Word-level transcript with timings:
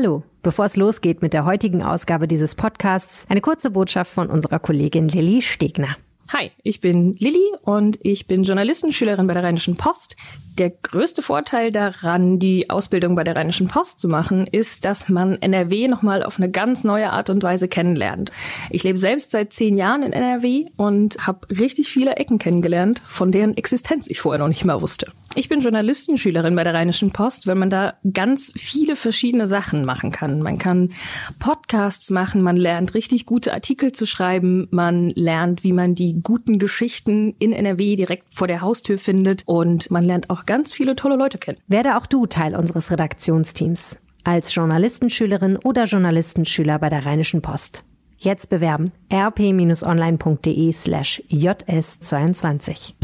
Hallo, 0.00 0.22
bevor 0.44 0.64
es 0.64 0.76
losgeht 0.76 1.22
mit 1.22 1.32
der 1.32 1.44
heutigen 1.44 1.82
Ausgabe 1.82 2.28
dieses 2.28 2.54
Podcasts, 2.54 3.26
eine 3.28 3.40
kurze 3.40 3.72
Botschaft 3.72 4.12
von 4.12 4.30
unserer 4.30 4.60
Kollegin 4.60 5.08
Lilly 5.08 5.42
Stegner. 5.42 5.96
Hi, 6.30 6.50
ich 6.62 6.82
bin 6.82 7.14
Lilly 7.14 7.54
und 7.62 7.98
ich 8.02 8.26
bin 8.26 8.42
Journalistenschülerin 8.42 9.26
bei 9.26 9.32
der 9.32 9.44
Rheinischen 9.44 9.76
Post. 9.76 10.14
Der 10.58 10.68
größte 10.70 11.22
Vorteil 11.22 11.70
daran, 11.70 12.38
die 12.38 12.68
Ausbildung 12.68 13.14
bei 13.14 13.24
der 13.24 13.34
Rheinischen 13.34 13.68
Post 13.68 14.00
zu 14.00 14.08
machen, 14.08 14.46
ist, 14.46 14.84
dass 14.84 15.08
man 15.08 15.40
NRW 15.40 15.88
nochmal 15.88 16.22
auf 16.22 16.38
eine 16.38 16.50
ganz 16.50 16.84
neue 16.84 17.12
Art 17.12 17.30
und 17.30 17.42
Weise 17.42 17.68
kennenlernt. 17.68 18.30
Ich 18.68 18.82
lebe 18.82 18.98
selbst 18.98 19.30
seit 19.30 19.54
zehn 19.54 19.78
Jahren 19.78 20.02
in 20.02 20.12
NRW 20.12 20.66
und 20.76 21.16
habe 21.26 21.46
richtig 21.58 21.88
viele 21.88 22.16
Ecken 22.16 22.38
kennengelernt, 22.38 23.00
von 23.06 23.30
deren 23.30 23.56
Existenz 23.56 24.06
ich 24.10 24.20
vorher 24.20 24.40
noch 24.40 24.48
nicht 24.48 24.64
mal 24.64 24.82
wusste. 24.82 25.12
Ich 25.34 25.48
bin 25.48 25.60
Journalistenschülerin 25.60 26.56
bei 26.56 26.64
der 26.64 26.74
Rheinischen 26.74 27.12
Post, 27.12 27.46
weil 27.46 27.54
man 27.54 27.70
da 27.70 27.94
ganz 28.12 28.52
viele 28.56 28.96
verschiedene 28.96 29.46
Sachen 29.46 29.84
machen 29.84 30.10
kann. 30.10 30.42
Man 30.42 30.58
kann 30.58 30.92
Podcasts 31.38 32.10
machen, 32.10 32.42
man 32.42 32.56
lernt 32.56 32.94
richtig 32.94 33.24
gute 33.24 33.52
Artikel 33.52 33.92
zu 33.92 34.06
schreiben, 34.06 34.66
man 34.72 35.10
lernt, 35.10 35.62
wie 35.62 35.72
man 35.72 35.94
die 35.94 36.17
guten 36.22 36.58
Geschichten 36.58 37.34
in 37.38 37.52
NRW 37.52 37.96
direkt 37.96 38.32
vor 38.32 38.46
der 38.46 38.60
Haustür 38.60 38.98
findet 38.98 39.42
und 39.46 39.90
man 39.90 40.04
lernt 40.04 40.30
auch 40.30 40.46
ganz 40.46 40.72
viele 40.72 40.96
tolle 40.96 41.16
Leute 41.16 41.38
kennen. 41.38 41.58
Werde 41.66 41.96
auch 41.96 42.06
du 42.06 42.26
Teil 42.26 42.56
unseres 42.56 42.90
Redaktionsteams 42.90 43.98
als 44.24 44.54
Journalistenschülerin 44.54 45.56
oder 45.56 45.84
Journalistenschüler 45.84 46.78
bei 46.78 46.88
der 46.88 47.06
Rheinischen 47.06 47.40
Post. 47.40 47.84
Jetzt 48.18 48.50
bewerben 48.50 48.92
rp-online.de 49.12 50.72
slash 50.72 51.22
js22. 51.30 52.94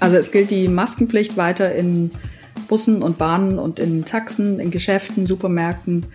Also 0.00 0.16
es 0.16 0.30
gilt 0.32 0.50
die 0.50 0.68
Maskenpflicht 0.68 1.36
weiter 1.36 1.74
in 1.74 2.10
Bussen 2.68 3.02
und 3.02 3.18
Bahnen 3.18 3.58
und 3.58 3.78
in 3.78 4.04
Taxen, 4.04 4.58
in 4.58 4.70
Geschäften, 4.70 5.26
Supermärkten, 5.26 6.06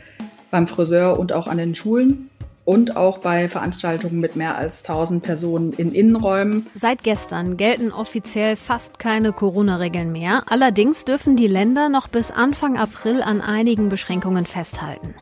beim 0.52 0.68
Friseur 0.68 1.20
und 1.20 1.34
auch 1.34 1.48
an 1.48 1.58
den 1.58 1.76
Schulen 1.76 2.30
und 2.66 2.98
auch 2.98 3.20
bei 3.20 3.48
Veranstaltungen 3.48 4.20
mit 4.20 4.36
mehr 4.36 4.58
als 4.58 4.84
1000 4.84 5.24
Personen 5.24 5.72
in 5.74 5.94
Innenräumen. 5.94 6.68
Seit 6.74 7.04
gestern 7.04 7.58
gelten 7.58 7.92
offiziell 7.92 8.56
fast 8.56 9.00
keine 9.00 9.32
Corona-Regeln 9.32 10.12
mehr. 10.12 10.44
Allerdings 10.50 11.06
dürfen 11.06 11.36
die 11.36 11.48
Länder 11.48 11.90
noch 11.90 12.08
bis 12.08 12.32
Anfang 12.32 12.78
April 12.78 13.22
an 13.22 13.40
einigen 13.40 13.90
Beschränkungen 13.90 14.48
festhalten. 14.48 15.14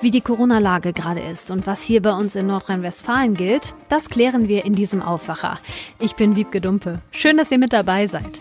Wie 0.00 0.10
die 0.10 0.20
Corona-Lage 0.20 0.92
gerade 0.92 1.20
ist 1.20 1.52
und 1.52 1.66
was 1.66 1.82
hier 1.82 2.02
bei 2.02 2.12
uns 2.12 2.34
in 2.34 2.48
Nordrhein-Westfalen 2.48 3.34
gilt, 3.34 3.74
das 3.88 4.10
klären 4.10 4.48
wir 4.48 4.64
in 4.64 4.74
diesem 4.74 5.00
Aufwacher. 5.00 5.58
Ich 6.00 6.16
bin 6.16 6.34
Wiebke 6.34 6.60
Dumpe. 6.60 7.00
Schön, 7.12 7.36
dass 7.36 7.52
ihr 7.52 7.58
mit 7.58 7.72
dabei 7.72 8.06
seid. 8.06 8.40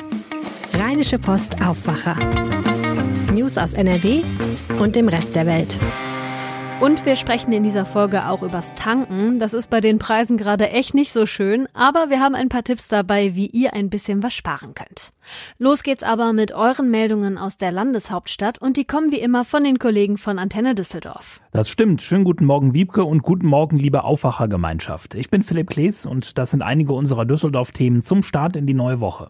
Rheinische 0.73 1.19
Post 1.19 1.61
Aufwacher. 1.63 2.17
News 3.33 3.58
aus 3.59 3.73
NRW 3.75 4.23
und 4.80 4.95
dem 4.95 5.09
Rest 5.09 5.35
der 5.35 5.45
Welt. 5.45 5.78
Und 6.80 7.08
wir 7.08 7.16
sprechen 7.16 7.52
in 7.53 7.64
dieser 7.64 7.86
Folge 7.86 8.28
auch 8.28 8.44
übers 8.44 8.75
Tanken. 8.75 9.39
Das 9.39 9.56
ist 9.56 9.72
bei 9.72 9.81
den 9.81 9.97
Preisen 9.97 10.38
gerade 10.38 10.70
echt 10.70 10.94
nicht 10.94 11.11
so 11.11 11.25
schön, 11.25 11.67
aber 11.73 12.11
wir 12.11 12.19
haben 12.19 12.36
ein 12.36 12.50
paar 12.50 12.64
Tipps 12.64 12.88
dabei, 12.88 13.34
wie 13.34 13.47
ihr 13.47 13.73
ein 13.73 13.89
bisschen 13.89 14.22
was 14.22 14.36
sparen 14.36 14.75
könnt. 14.75 15.11
Los 15.58 15.81
geht's 15.81 16.03
aber 16.03 16.34
mit 16.34 16.52
euren 16.52 16.92
Meldungen 16.92 17.39
aus 17.39 17.58
der 17.58 17.72
Landeshauptstadt 17.72 18.61
und 18.61 18.78
die 18.78 18.84
kommen 18.84 19.11
wie 19.11 19.19
immer 19.19 19.44
von 19.44 19.64
den 19.64 19.80
Kollegen 19.80 20.17
von 20.19 20.38
Antenne 20.38 20.75
Düsseldorf. 20.75 21.42
Das 21.52 21.67
stimmt. 21.67 22.03
Schönen 22.03 22.23
guten 22.23 22.45
Morgen, 22.45 22.75
Wiebke, 22.75 23.03
und 23.03 23.23
guten 23.23 23.47
Morgen, 23.47 23.80
liebe 23.80 24.03
Aufwachergemeinschaft. 24.03 25.16
Ich 25.16 25.31
bin 25.31 25.41
Philipp 25.41 25.72
Klees 25.72 26.06
und 26.06 26.38
das 26.38 26.52
sind 26.52 26.62
einige 26.62 26.94
unserer 26.94 27.25
Düsseldorf-Themen 27.25 28.03
zum 28.03 28.22
Start 28.22 28.56
in 28.56 28.67
die 28.67 28.75
neue 28.75 29.00
Woche. 29.00 29.30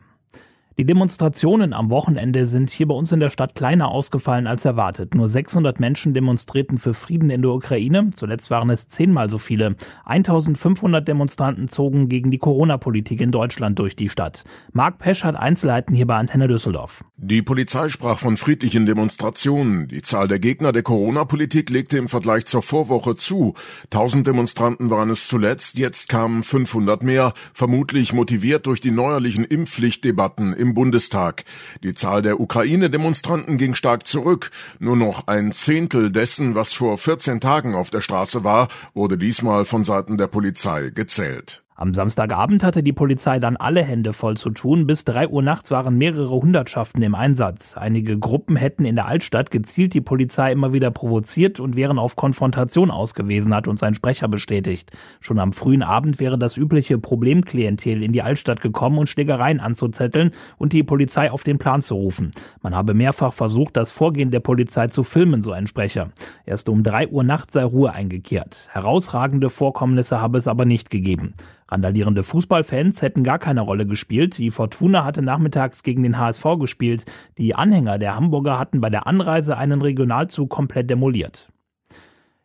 Die 0.79 0.85
Demonstrationen 0.85 1.73
am 1.73 1.89
Wochenende 1.89 2.45
sind 2.45 2.69
hier 2.69 2.87
bei 2.87 2.93
uns 2.93 3.11
in 3.11 3.19
der 3.19 3.31
Stadt 3.31 3.55
kleiner 3.55 3.87
ausgefallen 3.87 4.45
als 4.45 4.63
erwartet. 4.63 5.15
Nur 5.15 5.27
600 5.27 5.79
Menschen 5.79 6.13
demonstrierten 6.13 6.77
für 6.77 6.93
Frieden 6.93 7.31
in 7.31 7.41
der 7.41 7.49
Ukraine. 7.49 8.11
Zuletzt 8.13 8.51
waren 8.51 8.69
es 8.69 8.87
zehnmal 8.87 9.27
so 9.27 9.39
viele. 9.39 9.75
1500 10.05 11.07
Demonstranten 11.07 11.67
zogen 11.67 12.09
gegen 12.09 12.29
die 12.29 12.37
Corona-Politik 12.37 13.21
in 13.21 13.31
Deutschland 13.31 13.79
durch 13.79 13.95
die 13.95 14.07
Stadt. 14.07 14.43
Marc 14.71 14.99
Pesch 14.99 15.23
hat 15.23 15.35
Einzelheiten 15.35 15.95
hier 15.95 16.05
bei 16.05 16.15
Antenne 16.15 16.47
Düsseldorf. 16.47 17.03
Die 17.15 17.41
Polizei 17.41 17.89
sprach 17.89 18.19
von 18.19 18.37
friedlichen 18.37 18.85
Demonstrationen. 18.85 19.87
Die 19.87 20.03
Zahl 20.03 20.27
der 20.27 20.37
Gegner 20.37 20.73
der 20.73 20.83
Corona-Politik 20.83 21.71
legte 21.71 21.97
im 21.97 22.07
Vergleich 22.07 22.45
zur 22.45 22.61
Vorwoche 22.61 23.15
zu. 23.15 23.55
1000 23.85 24.27
Demonstranten 24.27 24.91
waren 24.91 25.09
es 25.09 25.25
zuletzt. 25.25 25.79
Jetzt 25.79 26.07
kamen 26.07 26.43
500 26.43 27.01
mehr, 27.01 27.33
vermutlich 27.51 28.13
motiviert 28.13 28.67
durch 28.67 28.79
die 28.79 28.91
neuerlichen 28.91 29.43
Impfpflichtdebatten 29.43 30.53
im 30.53 30.66
Bundestag. 30.73 31.43
Die 31.83 31.93
Zahl 31.93 32.21
der 32.21 32.39
Ukraine-Demonstranten 32.39 33.57
ging 33.57 33.75
stark 33.75 34.07
zurück. 34.07 34.51
Nur 34.79 34.95
noch 34.95 35.27
ein 35.27 35.51
Zehntel 35.51 36.11
dessen, 36.11 36.55
was 36.55 36.73
vor 36.73 36.97
14 36.97 37.39
Tagen 37.39 37.75
auf 37.75 37.89
der 37.89 38.01
Straße 38.01 38.43
war, 38.43 38.69
wurde 38.93 39.17
diesmal 39.17 39.65
von 39.65 39.83
Seiten 39.83 40.17
der 40.17 40.27
Polizei 40.27 40.91
gezählt. 40.93 41.63
Am 41.79 41.93
Samstagabend 41.93 42.63
hatte 42.63 42.81
die 42.81 42.91
Polizei 42.91 43.37
dann 43.37 43.55
alle 43.55 43.83
Hände 43.83 44.11
voll 44.11 44.35
zu 44.35 44.49
tun. 44.49 44.87
Bis 44.87 45.05
drei 45.05 45.27
Uhr 45.27 45.43
nachts 45.43 45.69
waren 45.69 45.95
mehrere 45.95 46.31
Hundertschaften 46.31 47.03
im 47.03 47.13
Einsatz. 47.13 47.77
Einige 47.77 48.17
Gruppen 48.17 48.55
hätten 48.55 48.83
in 48.83 48.95
der 48.95 49.05
Altstadt 49.05 49.51
gezielt 49.51 49.93
die 49.93 50.01
Polizei 50.01 50.51
immer 50.51 50.73
wieder 50.73 50.89
provoziert 50.89 51.59
und 51.59 51.75
wären 51.75 51.99
auf 51.99 52.15
Konfrontation 52.15 52.89
ausgewiesen, 52.89 53.53
hat 53.53 53.67
uns 53.67 53.83
ein 53.83 53.93
Sprecher 53.93 54.27
bestätigt. 54.27 54.89
Schon 55.19 55.37
am 55.37 55.53
frühen 55.53 55.83
Abend 55.83 56.19
wäre 56.19 56.39
das 56.39 56.57
übliche 56.57 56.97
Problemklientel 56.97 58.01
in 58.01 58.11
die 58.11 58.23
Altstadt 58.23 58.59
gekommen 58.59 58.97
und 58.97 59.07
Schlägereien 59.07 59.59
anzuzetteln 59.59 60.31
und 60.57 60.73
die 60.73 60.81
Polizei 60.81 61.29
auf 61.29 61.43
den 61.43 61.59
Plan 61.59 61.83
zu 61.83 61.93
rufen. 61.93 62.31
Man 62.63 62.73
habe 62.73 62.95
mehrfach 62.95 63.33
versucht, 63.33 63.77
das 63.77 63.91
Vorgehen 63.91 64.31
der 64.31 64.39
Polizei 64.39 64.87
zu 64.87 65.03
filmen, 65.03 65.43
so 65.43 65.51
ein 65.51 65.67
Sprecher. 65.67 66.09
Erst 66.43 66.69
um 66.69 66.81
drei 66.81 67.07
Uhr 67.07 67.23
nachts 67.23 67.53
sei 67.53 67.63
Ruhe 67.63 67.93
eingekehrt. 67.93 68.67
Herausragende 68.71 69.51
Vorkommnisse 69.51 70.19
habe 70.19 70.39
es 70.39 70.47
aber 70.47 70.65
nicht 70.65 70.89
gegeben. 70.89 71.35
Randalierende 71.69 72.23
Fußballfans 72.23 73.01
hätten 73.01 73.23
gar 73.23 73.39
keine 73.39 73.61
Rolle 73.61 73.85
gespielt. 73.85 74.37
Die 74.37 74.51
Fortuna 74.51 75.03
hatte 75.03 75.21
nachmittags 75.21 75.83
gegen 75.83 76.03
den 76.03 76.17
HSV 76.17 76.43
gespielt. 76.59 77.05
Die 77.37 77.55
Anhänger 77.55 77.97
der 77.97 78.15
Hamburger 78.15 78.57
hatten 78.57 78.79
bei 78.79 78.89
der 78.89 79.05
Anreise 79.05 79.57
einen 79.57 79.81
Regionalzug 79.81 80.49
komplett 80.49 80.89
demoliert. 80.89 81.49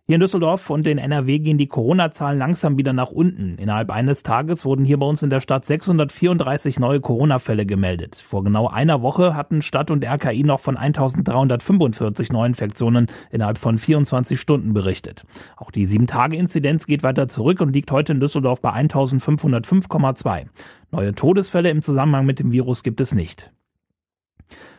Hier 0.09 0.17
in 0.17 0.21
Düsseldorf 0.21 0.69
und 0.69 0.85
in 0.89 0.99
NRW 0.99 1.39
gehen 1.39 1.59
die 1.59 1.69
Corona-Zahlen 1.69 2.37
langsam 2.37 2.77
wieder 2.77 2.93
nach 2.93 3.13
unten. 3.13 3.55
Innerhalb 3.55 3.89
eines 3.89 4.25
Tages 4.25 4.65
wurden 4.65 4.85
hier 4.85 4.99
bei 4.99 5.07
uns 5.07 5.23
in 5.23 5.31
der 5.31 5.39
Stadt 5.39 5.65
634 5.65 6.81
neue 6.81 7.01
Corona-Fälle 7.01 7.67
gemeldet. 7.67 8.17
Vor 8.17 8.43
genau 8.43 8.67
einer 8.67 9.01
Woche 9.01 9.37
hatten 9.37 9.63
Stadt 9.63 9.93
und 9.93 10.05
RKI 10.05 10.43
noch 10.43 10.59
von 10.59 10.77
1345 10.77 12.33
Neuinfektionen 12.33 13.07
innerhalb 13.31 13.59
von 13.59 13.79
24 13.79 14.41
Stunden 14.41 14.75
berichtet. 14.75 15.25
Auch 15.57 15.71
die 15.71 15.87
7-Tage-Inzidenz 15.87 16.87
geht 16.87 17.05
weiter 17.05 17.29
zurück 17.29 17.61
und 17.61 17.73
liegt 17.73 17.93
heute 17.93 18.13
in 18.13 18.19
Düsseldorf 18.19 18.61
bei 18.61 18.71
1505,2. 18.71 20.47
Neue 20.91 21.15
Todesfälle 21.15 21.71
im 21.71 21.81
Zusammenhang 21.81 22.27
mit 22.27 22.41
dem 22.41 22.51
Virus 22.51 22.83
gibt 22.83 23.01
es 23.01 23.15
nicht. 23.15 23.53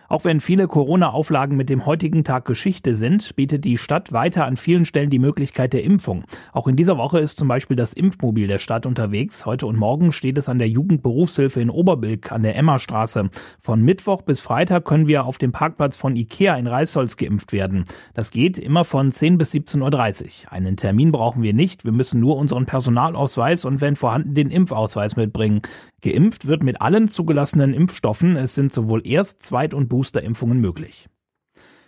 Auch 0.09 0.25
wenn 0.25 0.39
viele 0.39 0.67
Corona-Auflagen 0.67 1.57
mit 1.57 1.69
dem 1.69 1.85
heutigen 1.85 2.23
Tag 2.23 2.45
Geschichte 2.45 2.95
sind, 2.95 3.35
bietet 3.35 3.65
die 3.65 3.77
Stadt 3.77 4.11
weiter 4.11 4.45
an 4.45 4.57
vielen 4.57 4.85
Stellen 4.85 5.09
die 5.09 5.19
Möglichkeit 5.19 5.73
der 5.73 5.83
Impfung. 5.83 6.23
Auch 6.51 6.67
in 6.67 6.75
dieser 6.75 6.97
Woche 6.97 7.19
ist 7.19 7.37
zum 7.37 7.47
Beispiel 7.47 7.77
das 7.77 7.93
Impfmobil 7.93 8.47
der 8.47 8.57
Stadt 8.57 8.85
unterwegs. 8.85 9.45
Heute 9.45 9.65
und 9.67 9.77
morgen 9.77 10.11
steht 10.11 10.37
es 10.37 10.49
an 10.49 10.59
der 10.59 10.69
Jugendberufshilfe 10.69 11.61
in 11.61 11.69
Oberbilk 11.69 12.31
an 12.31 12.43
der 12.43 12.55
Emmerstraße. 12.55 13.29
Von 13.59 13.81
Mittwoch 13.81 14.21
bis 14.21 14.39
Freitag 14.39 14.85
können 14.85 15.07
wir 15.07 15.25
auf 15.25 15.37
dem 15.37 15.51
Parkplatz 15.51 15.97
von 15.97 16.15
Ikea 16.15 16.55
in 16.55 16.67
Reisholz 16.67 17.17
geimpft 17.17 17.53
werden. 17.53 17.85
Das 18.13 18.31
geht 18.31 18.57
immer 18.57 18.83
von 18.83 19.11
10 19.11 19.37
bis 19.37 19.53
17.30 19.53 20.23
Uhr. 20.45 20.51
Einen 20.51 20.77
Termin 20.77 21.11
brauchen 21.11 21.43
wir 21.43 21.53
nicht. 21.53 21.85
Wir 21.85 21.91
müssen 21.91 22.19
nur 22.19 22.37
unseren 22.37 22.65
Personalausweis 22.65 23.65
und 23.65 23.81
wenn 23.81 23.95
vorhanden 23.95 24.35
den 24.35 24.51
Impfausweis 24.51 25.15
mitbringen. 25.15 25.61
Geimpft 26.01 26.47
wird 26.47 26.63
mit 26.63 26.81
allen 26.81 27.07
zugelassenen 27.07 27.73
Impfstoffen. 27.73 28.35
Es 28.35 28.55
sind 28.55 28.73
sowohl 28.73 29.07
Erst-, 29.07 29.41
Zweit- 29.41 29.73
und 29.73 29.87
Boosterimpfungen 29.93 30.59
möglich. 30.59 31.07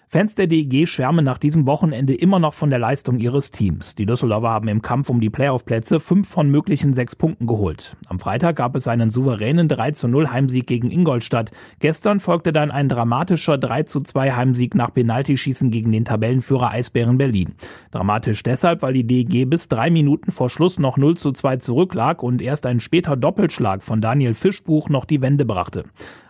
Fans 0.07 0.35
der 0.35 0.45
DEG 0.45 0.88
schwärmen 0.88 1.25
nach 1.25 1.39
diesem 1.39 1.66
Wochenende 1.66 2.13
immer 2.13 2.37
noch 2.37 2.53
von 2.53 2.69
der 2.69 2.78
Leistung 2.78 3.17
ihres 3.17 3.49
Teams. 3.49 3.96
Die 3.96 4.05
Düsseldorfer 4.05 4.49
haben 4.49 4.67
im 4.67 4.84
Kampf 4.84 5.09
um 5.09 5.19
die 5.19 5.31
Playoff-Plätze 5.31 5.99
fünf 5.99 6.29
von 6.29 6.49
möglichen 6.49 6.93
sechs 6.93 7.16
Punkten 7.16 7.47
geholt. 7.47 7.97
Am 8.07 8.19
Freitag 8.19 8.57
gab 8.57 8.75
es 8.75 8.87
einen 8.87 9.09
souveränen 9.09 9.67
3 9.67 9.91
zu 9.91 10.07
0 10.07 10.29
Heimsieg 10.29 10.67
gegen 10.67 10.91
Ingolstadt. 10.91 11.52
Gestern 11.79 12.19
folgte 12.19 12.53
dann 12.53 12.69
ein 12.69 12.87
dramatischer 12.87 13.57
3 13.57 13.84
zu 13.84 13.99
2 13.99 14.34
Heimsieg 14.34 14.75
nach 14.75 14.93
Penaltyschießen 14.93 15.72
gegen 15.72 15.91
den 15.91 16.05
Tabellenführer 16.05 16.69
Eisbären 16.69 17.17
Berlin. 17.17 17.55
Dramatisch 17.90 18.43
deshalb, 18.43 18.84
weil 18.84 18.93
die 18.93 19.07
DEG 19.07 19.49
bis 19.49 19.67
drei 19.67 19.90
Minuten 19.90 20.31
vor 20.31 20.52
Schluss 20.52 20.78
noch 20.78 20.97
0 20.97 21.17
zu 21.17 21.31
2 21.31 21.57
zurücklag 21.57 22.22
und 22.22 22.43
erst 22.43 22.67
ein 22.67 22.79
später 22.79 23.17
Doppelschlag 23.17 23.81
von 23.81 24.02
Daniel 24.02 24.35
Fischbuch 24.35 24.87
noch 24.90 25.05
die 25.05 25.23
Wende 25.23 25.46
brachte. 25.46 25.85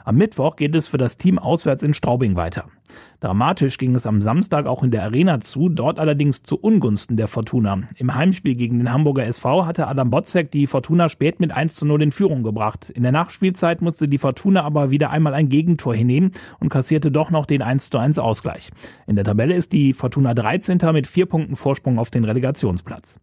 Am 0.05 0.17
Mittwoch 0.17 0.55
geht 0.55 0.75
es 0.75 0.87
für 0.87 0.99
das 0.99 1.17
Team 1.17 1.39
auswärts 1.39 1.81
in 1.81 1.95
Straubing 1.95 2.35
weiter. 2.35 2.65
Dramatisch 3.21 3.79
ging 3.79 3.95
es 3.95 4.05
am 4.05 4.21
Samstag 4.21 4.67
auch 4.67 4.83
in 4.83 4.91
der 4.91 5.01
Arena 5.01 5.39
zu, 5.39 5.67
dort 5.67 5.97
allerdings 5.97 6.43
zu 6.43 6.59
Ungunsten 6.59 7.17
der 7.17 7.27
Fortuna. 7.27 7.79
Im 7.95 8.13
Heimspiel 8.13 8.53
gegen 8.53 8.77
den 8.77 8.93
Hamburger 8.93 9.25
SV 9.25 9.65
hatte 9.65 9.87
Adam 9.87 10.11
Botzek 10.11 10.51
die 10.51 10.67
Fortuna 10.67 11.09
spät 11.09 11.39
mit 11.39 11.51
1 11.51 11.73
zu 11.73 11.87
0 11.87 12.03
in 12.03 12.11
Führung 12.11 12.43
gebracht. 12.43 12.91
In 12.91 13.01
der 13.01 13.11
Nachspielzeit 13.11 13.81
musste 13.81 14.07
die 14.07 14.19
Fortuna 14.19 14.61
aber 14.61 14.91
wieder 14.91 15.09
einmal 15.09 15.33
ein 15.33 15.49
Gegentor 15.49 15.95
hinnehmen 15.95 16.33
und 16.59 16.69
kassierte 16.69 17.09
doch 17.09 17.31
noch 17.31 17.47
den 17.47 17.63
1 17.63 17.89
zu 17.89 17.97
1 17.97 18.19
Ausgleich. 18.19 18.69
In 19.07 19.15
der 19.15 19.25
Tabelle 19.25 19.55
ist 19.55 19.73
die 19.73 19.93
Fortuna 19.93 20.35
13. 20.35 20.77
mit 20.93 21.07
vier 21.07 21.25
Punkten 21.25 21.55
Vorsprung 21.55 21.97
auf 21.97 22.11
den 22.11 22.25
Relegationsplatz. 22.25 23.19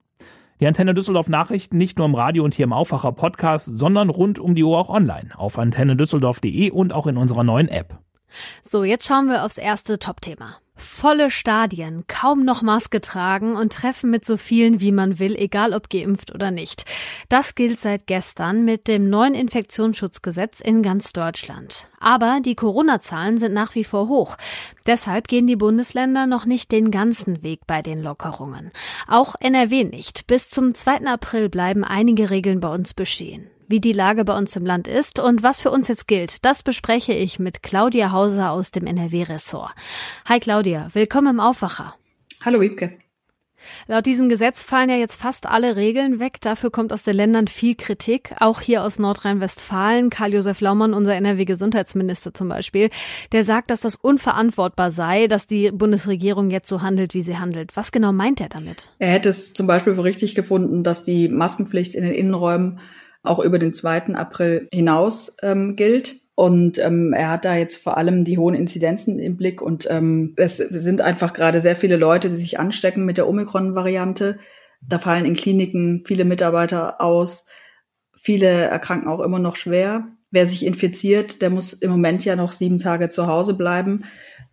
Die 0.63 0.69
Antenne 0.69 0.95
Düsseldorf 0.95 1.29
Nachrichten 1.29 1.77
nicht 1.77 1.99
nur 1.99 2.07
im 2.07 2.15
Radio 2.15 2.45
und 2.45 2.55
hier 2.55 2.63
im 2.63 2.73
Aufwacher 2.73 3.11
Podcast, 3.11 3.69
sondern 3.73 4.09
rund 4.09 4.39
um 4.39 4.55
die 4.55 4.63
Uhr 4.63 4.79
auch 4.79 4.91
online 4.91 5.31
auf 5.37 5.59
antennedüsseldorf.de 5.59 6.71
und 6.71 6.93
auch 6.93 7.09
in 7.09 7.17
unserer 7.17 7.43
neuen 7.43 7.67
App. 7.67 7.99
So, 8.63 8.85
jetzt 8.85 9.05
schauen 9.05 9.27
wir 9.27 9.45
aufs 9.45 9.59
erste 9.59 9.99
Top-Thema. 9.99 10.62
Volle 10.75 11.31
Stadien, 11.31 12.05
kaum 12.09 12.45
noch 12.45 12.63
Maske 12.63 13.01
tragen 13.01 13.57
und 13.57 13.73
treffen 13.73 14.11
mit 14.11 14.25
so 14.25 14.37
vielen 14.37 14.81
wie 14.81 14.91
man 14.91 15.19
will, 15.19 15.37
egal 15.37 15.75
ob 15.75 15.91
geimpft 15.91 16.35
oder 16.35 16.51
nicht. 16.51 16.85
Das 17.29 17.55
gilt 17.55 17.79
seit 17.79 18.07
gestern 18.07 18.65
mit 18.65 18.89
dem 18.89 19.11
neuen 19.11 19.35
Infektionsschutzgesetz 19.35 20.61
in 20.61 20.83
ganz 20.83 21.13
Deutschland. 21.13 21.89
Aber 22.01 22.41
die 22.43 22.55
Corona-Zahlen 22.55 23.39
sind 23.39 23.53
nach 23.53 23.75
wie 23.75 23.85
vor 23.85 24.09
hoch. 24.09 24.37
Deshalb 24.87 25.29
gehen 25.29 25.47
die 25.47 25.57
Bundesländer 25.57 26.27
noch 26.27 26.47
nicht 26.47 26.73
den 26.73 26.91
ganzen 26.91 27.43
Weg 27.43 27.67
bei 27.67 27.83
den 27.83 28.03
Lockerungen. 28.03 28.73
Auch 29.07 29.35
NRW 29.41 29.85
nicht. 29.85 30.27
Bis 30.27 30.49
zum 30.49 30.75
2. 30.75 31.07
April 31.07 31.49
bleiben 31.49 31.85
einige 31.85 32.31
Regeln 32.31 32.61
bei 32.61 32.73
uns 32.73 32.95
bestehen 32.95 33.51
wie 33.73 33.81
die 33.81 33.95
Lage 33.95 34.27
bei 34.27 34.37
uns 34.37 34.55
im 34.55 34.67
Land 34.67 34.87
ist 34.87 35.19
und 35.19 35.43
was 35.43 35.63
für 35.63 35.71
uns 35.71 35.89
jetzt 35.89 36.07
gilt, 36.07 36.45
das 36.45 36.63
bespreche 36.63 37.15
ich 37.15 37.39
mit 37.39 37.63
Claudia 37.63 38.13
Hauser 38.13 38.51
aus 38.51 38.71
dem 38.71 38.87
NRW-Ressort. 38.87 39.71
Hi 40.29 40.39
Claudia, 40.41 40.89
willkommen 40.93 41.37
im 41.37 41.41
Aufwacher. 41.41 41.95
Hallo 42.45 42.61
Wiebke. 42.61 42.99
Laut 43.87 44.05
diesem 44.05 44.29
Gesetz 44.29 44.63
fallen 44.63 44.91
ja 44.91 44.97
jetzt 44.97 45.19
fast 45.19 45.47
alle 45.47 45.77
Regeln 45.77 46.21
weg. 46.21 46.33
Dafür 46.43 46.71
kommt 46.71 46.93
aus 46.93 47.05
den 47.05 47.17
Ländern 47.17 47.47
viel 47.47 47.75
Kritik. 47.75 48.35
Auch 48.41 48.61
hier 48.61 48.83
aus 48.83 48.99
Nordrhein-Westfalen. 48.99 50.11
Karl-Josef 50.11 50.61
Laumann, 50.61 50.93
unser 50.93 51.15
NRW-Gesundheitsminister 51.15 52.35
zum 52.35 52.51
Beispiel, 52.51 52.91
der 53.31 53.45
sagt, 53.45 53.71
dass 53.71 53.81
das 53.81 53.97
unverantwortbar 53.97 54.91
sei, 54.91 55.29
dass 55.29 55.47
die 55.47 55.71
Bundesregierung 55.71 56.51
jetzt 56.51 56.69
so 56.69 56.83
handelt, 56.83 57.15
wie 57.15 57.23
sie 57.23 57.39
handelt. 57.39 57.75
Was 57.75 57.91
genau 57.91 58.13
meint 58.13 58.43
er 58.43 58.51
damit? 58.51 58.93
Er 58.99 59.13
hätte 59.13 59.31
es 59.31 59.55
zum 59.55 59.67
Beispiel 59.67 59.95
für 59.95 60.05
richtig 60.05 60.35
gefunden, 60.35 60.83
dass 60.83 61.05
die 61.05 61.29
Maskenpflicht 61.29 61.95
in 61.95 62.03
den 62.03 62.13
Innenräumen 62.13 62.81
auch 63.23 63.39
über 63.39 63.59
den 63.59 63.73
2. 63.73 64.15
April 64.15 64.69
hinaus 64.73 65.37
ähm, 65.43 65.77
gilt. 65.77 66.17
Und 66.35 66.79
ähm, 66.79 67.13
er 67.13 67.31
hat 67.31 67.45
da 67.45 67.55
jetzt 67.55 67.77
vor 67.77 67.97
allem 67.97 68.25
die 68.25 68.39
hohen 68.39 68.55
Inzidenzen 68.55 69.19
im 69.19 69.37
Blick 69.37 69.61
und 69.61 69.87
ähm, 69.91 70.33
es 70.37 70.57
sind 70.57 71.03
einfach 71.03 71.35
gerade 71.35 71.61
sehr 71.61 71.77
viele 71.77 71.97
Leute, 71.97 72.31
die 72.31 72.37
sich 72.37 72.59
anstecken 72.59 73.05
mit 73.05 73.19
der 73.19 73.29
Omikron-Variante. 73.29 74.39
Da 74.81 74.99
fallen 74.99 75.27
in 75.27 75.37
Kliniken 75.37 76.05
viele 76.07 76.25
Mitarbeiter 76.25 77.01
aus. 77.01 77.47
Viele 78.17 78.49
erkranken 78.49 79.09
auch 79.09 79.21
immer 79.21 79.39
noch 79.39 79.57
schwer. 79.57 80.09
Wer 80.31 80.47
sich 80.47 80.65
infiziert, 80.65 81.43
der 81.43 81.51
muss 81.51 81.75
im 81.75 81.91
Moment 81.91 82.25
ja 82.25 82.35
noch 82.35 82.53
sieben 82.53 82.79
Tage 82.79 83.11
zu 83.11 83.27
Hause 83.27 83.55
bleiben. 83.55 84.05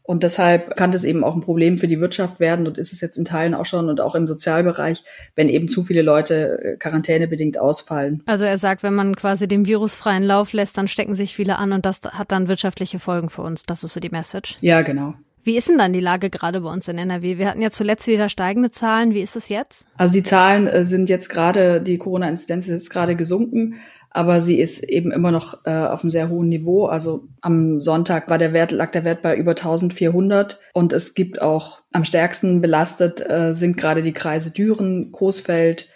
Und 0.10 0.24
deshalb 0.24 0.76
kann 0.76 0.92
das 0.92 1.04
eben 1.04 1.24
auch 1.24 1.36
ein 1.36 1.42
Problem 1.42 1.78
für 1.78 1.88
die 1.88 2.00
Wirtschaft 2.00 2.40
werden 2.40 2.66
und 2.66 2.80
ist 2.80 2.92
es 2.92 3.00
jetzt 3.00 3.20
in 3.20 3.26
Teilen 3.26 3.54
auch 3.54 3.68
schon 3.68 3.90
und 3.90 4.02
auch 4.02 4.16
im 4.16 4.28
Sozialbereich, 4.28 5.04
wenn 5.36 5.50
eben 5.50 5.68
zu 5.68 5.84
viele 5.84 6.02
Leute 6.02 6.60
äh, 6.64 6.78
quarantänebedingt 6.78 7.60
ausfallen. 7.60 8.24
Also 8.26 8.44
er 8.44 8.58
sagt, 8.58 8.82
wenn 8.82 8.96
man 8.96 9.16
quasi 9.16 9.48
dem 9.48 9.68
Virus 9.68 9.94
freien 9.94 10.24
Lauf 10.24 10.52
lässt, 10.52 10.76
dann 10.80 10.88
stecken 10.88 11.14
sich 11.14 11.36
viele 11.36 11.60
an 11.60 11.74
und 11.74 11.86
das 11.86 12.02
hat 12.02 12.32
dann 12.32 12.48
wirtschaftliche 12.48 12.98
Folgen 12.98 13.30
für 13.30 13.44
uns. 13.44 13.68
Das 13.68 13.84
ist 13.84 13.94
so 13.94 14.00
die 14.00 14.10
Message. 14.10 14.58
Ja, 14.62 14.82
genau. 14.82 15.14
Wie 15.44 15.56
ist 15.58 15.70
denn 15.70 15.78
dann 15.78 15.94
die 15.94 16.00
Lage 16.00 16.32
gerade 16.32 16.62
bei 16.62 16.72
uns 16.72 16.88
in 16.88 16.98
NRW? 16.98 17.38
Wir 17.38 17.48
hatten 17.48 17.62
ja 17.62 17.70
zuletzt 17.70 18.08
wieder 18.08 18.30
steigende 18.30 18.72
Zahlen. 18.72 19.14
Wie 19.14 19.22
ist 19.22 19.36
es 19.36 19.48
jetzt? 19.48 19.86
Also 19.96 20.14
die 20.14 20.24
Zahlen 20.24 20.66
äh, 20.66 20.86
sind 20.86 21.08
jetzt 21.08 21.30
gerade, 21.30 21.82
die 21.82 22.00
Corona-Inzidenz 22.00 22.64
ist 22.64 22.72
jetzt 22.72 22.90
gerade 22.90 23.16
gesunken 23.16 23.76
aber 24.12 24.42
sie 24.42 24.60
ist 24.60 24.84
eben 24.84 25.12
immer 25.12 25.32
noch 25.32 25.66
äh, 25.66 25.72
auf 25.72 26.04
einem 26.04 26.12
sehr 26.12 26.30
hohen 26.30 26.50
Niveau. 26.50 26.86
Also 26.86 27.28
am 27.42 27.80
Sonntag 27.80 28.30
war 28.30 28.38
der 28.38 28.54
Wert, 28.54 28.72
lag 28.72 28.92
der 28.92 29.04
Wert 29.04 29.22
bei 29.22 29.36
über 29.36 29.52
1400 29.52 30.60
und 30.74 30.94
es 30.94 31.14
gibt 31.14 31.42
auch 31.42 31.82
am 31.92 32.06
stärksten 32.06 32.62
belastet 32.62 33.28
äh, 33.30 33.54
sind 33.54 33.78
gerade 33.78 34.02
die 34.02 34.14
Kreise 34.14 34.52
Düren, 34.52 35.12
Coesfeld 35.12 35.90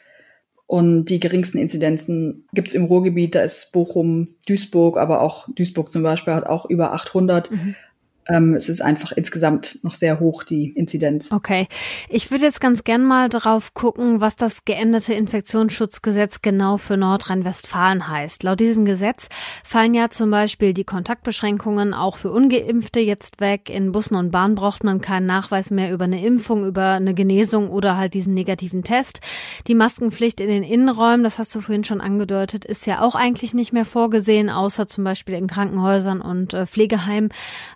und 0.67 1.05
die 1.05 1.19
geringsten 1.19 1.57
Inzidenzen 1.57 2.47
gibt's 2.53 2.73
im 2.73 2.85
Ruhrgebiet. 2.85 3.35
Da 3.35 3.41
ist 3.41 3.71
Bochum, 3.73 4.35
Duisburg, 4.47 4.97
aber 4.97 5.21
auch 5.21 5.47
Duisburg 5.53 5.91
zum 5.91 6.03
Beispiel 6.03 6.33
hat 6.33 6.45
auch 6.45 6.69
über 6.69 6.93
800. 6.93 7.51
Mhm 7.51 7.75
es 8.25 8.69
ist 8.69 8.81
einfach 8.81 9.11
insgesamt 9.11 9.79
noch 9.83 9.95
sehr 9.95 10.19
hoch, 10.19 10.43
die 10.43 10.69
Inzidenz. 10.69 11.31
Okay. 11.31 11.67
Ich 12.09 12.31
würde 12.31 12.45
jetzt 12.45 12.61
ganz 12.61 12.83
gern 12.83 13.03
mal 13.03 13.27
drauf 13.29 13.73
gucken, 13.73 14.21
was 14.21 14.35
das 14.35 14.65
geänderte 14.65 15.13
Infektionsschutzgesetz 15.13 16.41
genau 16.41 16.77
für 16.77 16.95
Nordrhein-Westfalen 16.95 18.07
heißt. 18.07 18.43
Laut 18.43 18.59
diesem 18.59 18.85
Gesetz 18.85 19.27
fallen 19.63 19.93
ja 19.93 20.09
zum 20.09 20.31
Beispiel 20.31 20.73
die 20.73 20.85
Kontaktbeschränkungen 20.85 21.93
auch 21.93 22.17
für 22.17 22.31
Ungeimpfte 22.31 23.01
jetzt 23.01 23.41
weg. 23.41 23.69
In 23.69 23.91
Bussen 23.91 24.15
und 24.15 24.31
Bahnen 24.31 24.55
braucht 24.55 24.83
man 24.83 25.01
keinen 25.01 25.25
Nachweis 25.25 25.69
mehr 25.69 25.91
über 25.91 26.05
eine 26.05 26.23
Impfung, 26.23 26.65
über 26.65 26.91
eine 26.91 27.13
Genesung 27.13 27.69
oder 27.69 27.97
halt 27.97 28.13
diesen 28.13 28.33
negativen 28.33 28.83
Test. 28.83 29.19
Die 29.67 29.75
Maskenpflicht 29.75 30.39
in 30.39 30.47
den 30.47 30.63
Innenräumen, 30.63 31.23
das 31.23 31.39
hast 31.39 31.53
du 31.55 31.61
vorhin 31.61 31.83
schon 31.83 32.01
angedeutet, 32.01 32.63
ist 32.63 32.87
ja 32.87 33.01
auch 33.01 33.15
eigentlich 33.15 33.53
nicht 33.53 33.73
mehr 33.73 33.85
vorgesehen, 33.85 34.49
außer 34.49 34.87
zum 34.87 35.03
Beispiel 35.03 35.35
in 35.35 35.47
Krankenhäusern 35.47 36.21
und 36.21 36.53
äh, 36.53 36.65
Pflegeheimen. 36.65 37.29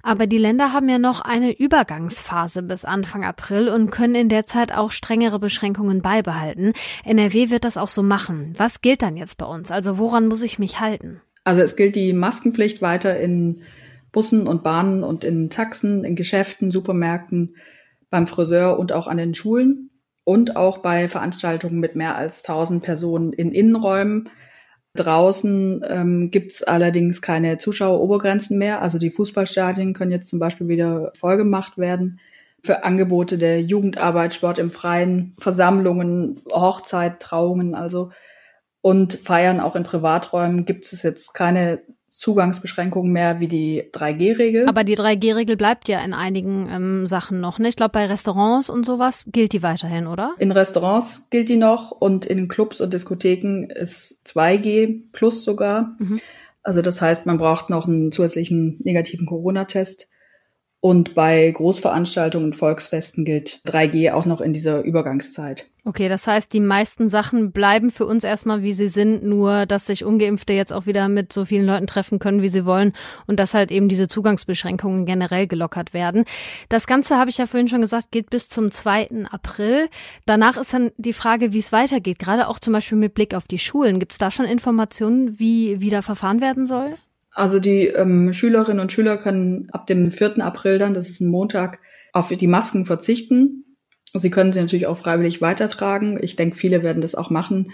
Aber 0.03 0.27
die 0.27 0.36
die 0.37 0.43
Länder 0.43 0.71
haben 0.71 0.87
ja 0.87 0.99
noch 0.99 1.21
eine 1.21 1.51
Übergangsphase 1.51 2.61
bis 2.61 2.85
Anfang 2.85 3.25
April 3.25 3.69
und 3.69 3.89
können 3.89 4.13
in 4.13 4.29
der 4.29 4.45
Zeit 4.45 4.71
auch 4.71 4.91
strengere 4.91 5.39
Beschränkungen 5.39 6.03
beibehalten. 6.03 6.73
NRW 7.03 7.49
wird 7.49 7.63
das 7.63 7.75
auch 7.75 7.87
so 7.87 8.03
machen. 8.03 8.53
Was 8.55 8.81
gilt 8.81 9.01
dann 9.01 9.17
jetzt 9.17 9.39
bei 9.39 9.47
uns? 9.47 9.71
Also 9.71 9.97
woran 9.97 10.27
muss 10.27 10.43
ich 10.43 10.59
mich 10.59 10.79
halten? 10.79 11.21
Also 11.43 11.61
es 11.61 11.75
gilt 11.75 11.95
die 11.95 12.13
Maskenpflicht 12.13 12.83
weiter 12.83 13.19
in 13.19 13.63
Bussen 14.11 14.45
und 14.45 14.61
Bahnen 14.61 15.03
und 15.03 15.23
in 15.23 15.49
Taxen, 15.49 16.03
in 16.03 16.15
Geschäften, 16.15 16.69
Supermärkten, 16.69 17.55
beim 18.11 18.27
Friseur 18.27 18.77
und 18.77 18.91
auch 18.91 19.07
an 19.07 19.17
den 19.17 19.33
Schulen 19.33 19.89
und 20.23 20.55
auch 20.55 20.77
bei 20.77 21.07
Veranstaltungen 21.07 21.79
mit 21.79 21.95
mehr 21.95 22.15
als 22.15 22.43
1000 22.43 22.83
Personen 22.83 23.33
in 23.33 23.51
Innenräumen. 23.51 24.29
Draußen 24.97 25.85
ähm, 25.87 26.31
gibt 26.31 26.53
es 26.53 26.63
allerdings 26.63 27.21
keine 27.21 27.57
Zuschauerobergrenzen 27.57 28.57
mehr. 28.57 28.81
Also 28.81 28.99
die 28.99 29.09
Fußballstadien 29.09 29.93
können 29.93 30.11
jetzt 30.11 30.29
zum 30.29 30.39
Beispiel 30.39 30.67
wieder 30.67 31.11
vollgemacht 31.17 31.77
werden. 31.77 32.19
Für 32.63 32.83
Angebote 32.83 33.37
der 33.37 33.61
Jugendarbeit, 33.61 34.33
Sport 34.33 34.59
im 34.59 34.69
Freien, 34.69 35.35
Versammlungen, 35.39 36.41
Hochzeit, 36.51 37.19
Trauungen, 37.19 37.75
also 37.75 38.11
und 38.81 39.15
Feiern 39.15 39.59
auch 39.59 39.75
in 39.75 39.83
Privaträumen 39.83 40.65
gibt 40.65 40.91
es 40.91 41.03
jetzt 41.03 41.33
keine 41.33 41.81
Zugangsbeschränkungen 42.07 43.11
mehr 43.11 43.39
wie 43.39 43.47
die 43.47 43.83
3G-Regel. 43.91 44.67
Aber 44.67 44.83
die 44.83 44.95
3G-Regel 44.95 45.57
bleibt 45.57 45.89
ja 45.89 45.99
in 45.99 46.13
einigen 46.13 46.69
ähm, 46.71 47.07
Sachen 47.07 47.41
noch. 47.41 47.59
Ne? 47.59 47.67
Ich 47.67 47.75
glaube, 47.75 47.91
bei 47.91 48.05
Restaurants 48.05 48.69
und 48.69 48.85
sowas 48.85 49.25
gilt 49.27 49.53
die 49.53 49.61
weiterhin, 49.61 50.07
oder? 50.07 50.33
In 50.39 50.51
Restaurants 50.51 51.29
gilt 51.29 51.49
die 51.49 51.57
noch 51.57 51.91
und 51.91 52.25
in 52.25 52.47
Clubs 52.47 52.79
und 52.81 52.93
Diskotheken 52.93 53.67
ist 53.69 54.25
2G 54.25 55.03
plus 55.11 55.43
sogar. 55.43 55.95
Mhm. 55.99 56.19
Also 56.63 56.81
das 56.81 57.01
heißt, 57.01 57.25
man 57.25 57.37
braucht 57.37 57.69
noch 57.69 57.87
einen 57.87 58.11
zusätzlichen 58.11 58.79
negativen 58.83 59.25
Corona-Test. 59.25 60.09
Und 60.79 61.15
bei 61.15 61.49
Großveranstaltungen 61.49 62.47
und 62.47 62.55
Volksfesten 62.55 63.25
gilt 63.25 63.61
3G 63.65 64.11
auch 64.11 64.25
noch 64.25 64.41
in 64.41 64.53
dieser 64.53 64.83
Übergangszeit. 64.83 65.65
Okay, 65.85 66.07
das 66.07 66.27
heißt, 66.27 66.53
die 66.53 66.59
meisten 66.59 67.09
Sachen 67.09 67.51
bleiben 67.51 67.91
für 67.91 68.05
uns 68.05 68.23
erstmal, 68.23 68.61
wie 68.61 68.73
sie 68.73 68.89
sind, 68.89 69.23
nur 69.23 69.65
dass 69.65 69.87
sich 69.87 70.03
ungeimpfte 70.03 70.53
jetzt 70.53 70.71
auch 70.73 70.85
wieder 70.85 71.07
mit 71.07 71.33
so 71.33 71.45
vielen 71.45 71.65
Leuten 71.65 71.87
treffen 71.87 72.19
können, 72.19 72.43
wie 72.43 72.49
sie 72.49 72.65
wollen 72.65 72.93
und 73.25 73.39
dass 73.39 73.55
halt 73.55 73.71
eben 73.71 73.89
diese 73.89 74.07
Zugangsbeschränkungen 74.07 75.05
generell 75.05 75.47
gelockert 75.47 75.93
werden. 75.93 76.25
Das 76.69 76.85
Ganze, 76.85 77.17
habe 77.17 77.31
ich 77.31 77.37
ja 77.37 77.47
vorhin 77.47 77.69
schon 77.69 77.81
gesagt, 77.81 78.11
geht 78.11 78.29
bis 78.29 78.47
zum 78.49 78.69
2. 78.69 79.27
April. 79.31 79.87
Danach 80.25 80.57
ist 80.57 80.73
dann 80.73 80.91
die 80.97 81.13
Frage, 81.13 81.53
wie 81.53 81.59
es 81.59 81.71
weitergeht, 81.71 82.19
gerade 82.19 82.49
auch 82.49 82.59
zum 82.59 82.73
Beispiel 82.73 82.97
mit 82.97 83.15
Blick 83.15 83.33
auf 83.33 83.47
die 83.47 83.59
Schulen. 83.59 83.99
Gibt 83.99 84.11
es 84.11 84.19
da 84.19 84.29
schon 84.29 84.45
Informationen, 84.45 85.39
wie 85.39 85.79
wieder 85.81 86.03
verfahren 86.03 86.41
werden 86.41 86.65
soll? 86.65 86.97
Also 87.37 87.59
die 87.59 87.85
ähm, 87.85 88.33
Schülerinnen 88.33 88.79
und 88.79 88.91
Schüler 88.91 89.15
können 89.15 89.69
ab 89.71 89.85
dem 89.85 90.09
4. 90.09 90.43
April 90.43 90.79
dann, 90.79 90.95
das 90.95 91.07
ist 91.07 91.21
ein 91.21 91.29
Montag, 91.29 91.79
auf 92.11 92.29
die 92.29 92.47
Masken 92.47 92.87
verzichten. 92.87 93.77
Sie 94.11 94.31
können 94.31 94.53
sie 94.53 94.59
natürlich 94.59 94.87
auch 94.87 94.97
freiwillig 94.97 95.39
weitertragen. 95.39 96.17
Ich 96.19 96.35
denke, 96.35 96.55
viele 96.55 96.81
werden 96.81 96.99
das 96.99 97.13
auch 97.13 97.29
machen, 97.29 97.73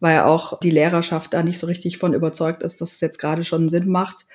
weil 0.00 0.20
auch 0.20 0.58
die 0.60 0.70
Lehrerschaft 0.70 1.34
da 1.34 1.42
nicht 1.42 1.58
so 1.58 1.66
richtig 1.66 1.98
von 1.98 2.14
überzeugt 2.14 2.62
ist, 2.62 2.80
dass 2.80 2.94
es 2.94 3.02
jetzt 3.02 3.18
gerade 3.18 3.44
schon 3.44 3.68
Sinn 3.68 3.86
macht. 3.86 4.26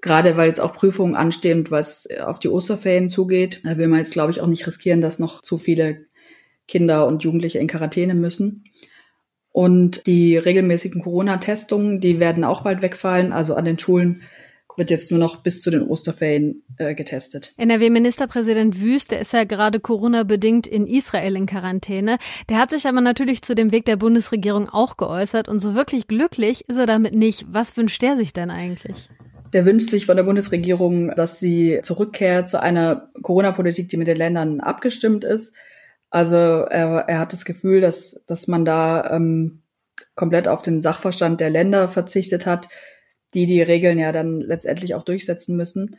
Gerade 0.00 0.38
weil 0.38 0.48
jetzt 0.48 0.60
auch 0.60 0.72
Prüfungen 0.72 1.16
anstehen 1.16 1.58
und 1.58 1.70
was 1.70 2.08
auf 2.24 2.38
die 2.38 2.48
Osterferien 2.48 3.10
zugeht, 3.10 3.60
da 3.62 3.76
will 3.76 3.88
man 3.88 3.98
jetzt, 3.98 4.14
glaube 4.14 4.32
ich, 4.32 4.40
auch 4.40 4.46
nicht 4.46 4.66
riskieren, 4.66 5.02
dass 5.02 5.18
noch 5.18 5.42
zu 5.42 5.58
viele 5.58 6.06
Kinder 6.66 7.06
und 7.06 7.24
Jugendliche 7.24 7.58
in 7.58 7.66
Quarantäne 7.66 8.14
müssen. 8.14 8.64
Und 9.54 10.08
die 10.08 10.36
regelmäßigen 10.36 11.00
Corona-Testungen, 11.00 12.00
die 12.00 12.18
werden 12.18 12.42
auch 12.42 12.64
bald 12.64 12.82
wegfallen. 12.82 13.32
Also 13.32 13.54
an 13.54 13.64
den 13.64 13.78
Schulen 13.78 14.22
wird 14.76 14.90
jetzt 14.90 15.12
nur 15.12 15.20
noch 15.20 15.44
bis 15.44 15.62
zu 15.62 15.70
den 15.70 15.82
Osterferien 15.82 16.64
äh, 16.76 16.96
getestet. 16.96 17.54
NRW-Ministerpräsident 17.56 18.80
Wüst, 18.80 19.12
der 19.12 19.20
ist 19.20 19.32
ja 19.32 19.44
gerade 19.44 19.78
Corona-bedingt 19.78 20.66
in 20.66 20.88
Israel 20.88 21.36
in 21.36 21.46
Quarantäne. 21.46 22.18
Der 22.48 22.58
hat 22.58 22.70
sich 22.70 22.84
aber 22.88 23.00
natürlich 23.00 23.42
zu 23.42 23.54
dem 23.54 23.70
Weg 23.70 23.84
der 23.84 23.94
Bundesregierung 23.94 24.68
auch 24.68 24.96
geäußert 24.96 25.48
und 25.48 25.60
so 25.60 25.76
wirklich 25.76 26.08
glücklich 26.08 26.68
ist 26.68 26.76
er 26.76 26.86
damit 26.86 27.14
nicht. 27.14 27.46
Was 27.48 27.76
wünscht 27.76 28.02
der 28.02 28.16
sich 28.16 28.32
denn 28.32 28.50
eigentlich? 28.50 29.08
Der 29.52 29.64
wünscht 29.64 29.90
sich 29.90 30.06
von 30.06 30.16
der 30.16 30.24
Bundesregierung, 30.24 31.14
dass 31.14 31.38
sie 31.38 31.78
zurückkehrt 31.84 32.48
zu 32.48 32.60
einer 32.60 33.08
Corona-Politik, 33.22 33.88
die 33.88 33.98
mit 33.98 34.08
den 34.08 34.16
Ländern 34.16 34.58
abgestimmt 34.58 35.22
ist. 35.22 35.54
Also 36.14 36.36
er, 36.36 37.06
er 37.08 37.18
hat 37.18 37.32
das 37.32 37.44
Gefühl, 37.44 37.80
dass, 37.80 38.22
dass 38.28 38.46
man 38.46 38.64
da 38.64 39.10
ähm, 39.10 39.62
komplett 40.14 40.46
auf 40.46 40.62
den 40.62 40.80
Sachverstand 40.80 41.40
der 41.40 41.50
Länder 41.50 41.88
verzichtet 41.88 42.46
hat, 42.46 42.68
die 43.34 43.46
die 43.46 43.60
Regeln 43.60 43.98
ja 43.98 44.12
dann 44.12 44.40
letztendlich 44.40 44.94
auch 44.94 45.02
durchsetzen 45.02 45.56
müssen. 45.56 45.96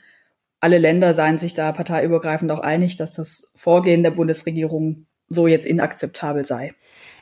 Alle 0.62 0.78
Länder 0.78 1.14
seien 1.16 1.38
sich 1.38 1.54
da 1.54 1.74
parteiübergreifend 1.74 2.50
auch 2.50 2.62
einig, 2.62 2.96
dass 2.96 3.12
das 3.12 3.52
Vorgehen 3.56 4.04
der 4.04 4.12
Bundesregierung 4.12 5.06
so 5.28 5.48
jetzt 5.48 5.66
inakzeptabel 5.66 6.46
sei. 6.46 6.74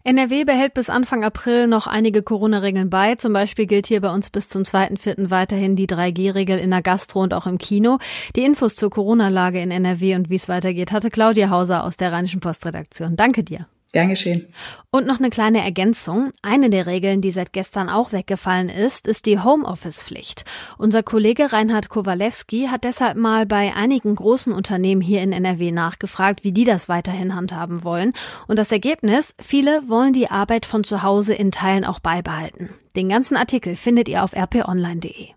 NRW 0.05 0.43
behält 0.43 0.73
bis 0.73 0.89
Anfang 0.89 1.23
April 1.23 1.67
noch 1.67 1.87
einige 1.87 2.23
Corona-Regeln 2.23 2.89
bei. 2.89 3.15
Zum 3.15 3.31
Beispiel 3.31 3.67
gilt 3.67 3.87
hier 3.87 4.01
bei 4.01 4.13
uns 4.13 4.29
bis 4.29 4.49
zum 4.49 4.63
2.4. 4.63 5.29
weiterhin 5.29 5.77
die 5.77 5.87
3G-Regel 5.87 6.59
in 6.59 6.71
der 6.71 6.81
Gastro 6.81 7.21
und 7.21 7.33
auch 7.33 7.47
im 7.47 7.57
Kino. 7.57 7.99
Die 8.35 8.43
Infos 8.43 8.75
zur 8.75 8.89
Corona-Lage 8.89 9.61
in 9.61 9.71
NRW 9.71 10.15
und 10.15 10.29
wie 10.29 10.35
es 10.35 10.49
weitergeht, 10.49 10.91
hatte 10.91 11.09
Claudia 11.09 11.49
Hauser 11.49 11.85
aus 11.85 11.95
der 11.95 12.11
Rheinischen 12.11 12.41
Postredaktion. 12.41 13.15
Danke 13.15 13.45
dir. 13.45 13.67
Gern 13.93 14.09
geschehen. 14.09 14.47
Und 14.89 15.05
noch 15.05 15.19
eine 15.19 15.29
kleine 15.29 15.63
Ergänzung. 15.63 16.31
Eine 16.41 16.71
der 16.71 16.87
Regeln, 16.87 17.21
die 17.21 17.29
seit 17.29 17.53
gestern 17.53 17.89
auch 17.89 18.11
weggefallen 18.11 18.67
ist, 18.67 19.07
ist 19.07 19.27
die 19.27 19.39
Homeoffice-Pflicht. 19.39 20.45
Unser 20.79 21.03
Kollege 21.03 21.53
Reinhard 21.53 21.89
Kowalewski 21.89 22.69
hat 22.71 22.85
deshalb 22.85 23.17
mal 23.17 23.45
bei 23.45 23.75
einigen 23.75 24.15
großen 24.15 24.51
Unternehmen 24.51 25.01
hier 25.01 25.21
in 25.21 25.31
NRW 25.31 25.71
nachgefragt, 25.71 26.43
wie 26.43 26.51
die 26.51 26.63
das 26.63 26.89
weiterhin 26.89 27.35
handhaben 27.35 27.83
wollen. 27.83 28.13
Und 28.47 28.57
das 28.57 28.71
Ergebnis, 28.71 29.35
viele 29.39 29.87
wollen 29.87 30.13
die 30.13 30.31
Arbeit 30.31 30.65
von 30.65 30.83
zu 30.83 31.03
Hause 31.03 31.35
in 31.35 31.51
Teilen 31.51 31.85
auch 31.85 31.99
beibehalten. 31.99 32.69
Den 32.95 33.09
ganzen 33.09 33.37
Artikel 33.37 33.75
findet 33.75 34.09
ihr 34.09 34.23
auf 34.23 34.35
rponline.de. 34.35 35.33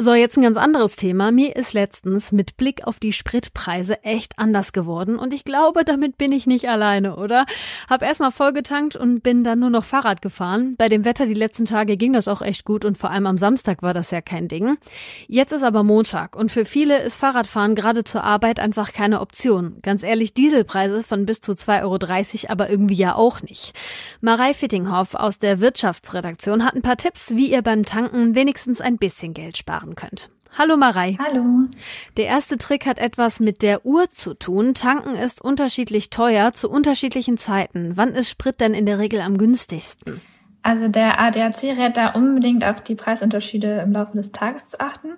So, 0.00 0.14
jetzt 0.14 0.36
ein 0.36 0.44
ganz 0.44 0.56
anderes 0.56 0.94
Thema. 0.94 1.32
Mir 1.32 1.56
ist 1.56 1.72
letztens 1.72 2.30
mit 2.30 2.56
Blick 2.56 2.86
auf 2.86 3.00
die 3.00 3.12
Spritpreise 3.12 4.04
echt 4.04 4.38
anders 4.38 4.72
geworden 4.72 5.18
und 5.18 5.34
ich 5.34 5.42
glaube, 5.42 5.84
damit 5.84 6.16
bin 6.16 6.30
ich 6.30 6.46
nicht 6.46 6.68
alleine, 6.68 7.16
oder? 7.16 7.46
Hab 7.90 8.02
erstmal 8.02 8.30
vollgetankt 8.30 8.94
und 8.94 9.24
bin 9.24 9.42
dann 9.42 9.58
nur 9.58 9.70
noch 9.70 9.82
Fahrrad 9.82 10.22
gefahren. 10.22 10.76
Bei 10.78 10.88
dem 10.88 11.04
Wetter 11.04 11.26
die 11.26 11.34
letzten 11.34 11.64
Tage 11.64 11.96
ging 11.96 12.12
das 12.12 12.28
auch 12.28 12.42
echt 12.42 12.64
gut 12.64 12.84
und 12.84 12.96
vor 12.96 13.10
allem 13.10 13.26
am 13.26 13.38
Samstag 13.38 13.82
war 13.82 13.92
das 13.92 14.12
ja 14.12 14.20
kein 14.20 14.46
Ding. 14.46 14.78
Jetzt 15.26 15.52
ist 15.52 15.64
aber 15.64 15.82
Montag 15.82 16.36
und 16.36 16.52
für 16.52 16.64
viele 16.64 17.02
ist 17.02 17.16
Fahrradfahren 17.16 17.74
gerade 17.74 18.04
zur 18.04 18.22
Arbeit 18.22 18.60
einfach 18.60 18.92
keine 18.92 19.20
Option. 19.20 19.78
Ganz 19.82 20.04
ehrlich, 20.04 20.32
Dieselpreise 20.32 21.02
von 21.02 21.26
bis 21.26 21.40
zu 21.40 21.54
2,30 21.54 21.82
Euro 21.82 22.52
aber 22.52 22.70
irgendwie 22.70 22.94
ja 22.94 23.16
auch 23.16 23.42
nicht. 23.42 23.72
Marei 24.20 24.54
Fittinghoff 24.54 25.16
aus 25.16 25.40
der 25.40 25.58
Wirtschaftsredaktion 25.58 26.64
hat 26.64 26.76
ein 26.76 26.82
paar 26.82 26.98
Tipps, 26.98 27.34
wie 27.34 27.50
ihr 27.50 27.62
beim 27.62 27.84
Tanken 27.84 28.36
wenigstens 28.36 28.80
ein 28.80 28.96
bisschen 28.96 29.34
Geld 29.34 29.56
sparen 29.56 29.87
machen 29.88 29.94
könnt. 29.94 30.30
Hallo 30.56 30.76
Marei. 30.76 31.16
Hallo. 31.18 31.68
Der 32.16 32.26
erste 32.26 32.56
Trick 32.56 32.86
hat 32.86 32.98
etwas 32.98 33.38
mit 33.38 33.62
der 33.62 33.84
Uhr 33.84 34.08
zu 34.08 34.34
tun. 34.34 34.74
Tanken 34.74 35.14
ist 35.14 35.42
unterschiedlich 35.42 36.10
teuer 36.10 36.52
zu 36.52 36.70
unterschiedlichen 36.70 37.36
Zeiten. 37.36 37.92
Wann 37.96 38.10
ist 38.10 38.30
Sprit 38.30 38.60
denn 38.60 38.74
in 38.74 38.86
der 38.86 38.98
Regel 38.98 39.20
am 39.20 39.36
günstigsten? 39.36 40.20
Also 40.62 40.88
der 40.88 41.20
ADAC 41.20 41.62
rät 41.76 41.96
da 41.96 42.08
unbedingt 42.08 42.64
auf 42.64 42.80
die 42.80 42.94
Preisunterschiede 42.94 43.80
im 43.80 43.92
Laufe 43.92 44.16
des 44.16 44.32
Tages 44.32 44.70
zu 44.70 44.80
achten. 44.80 45.10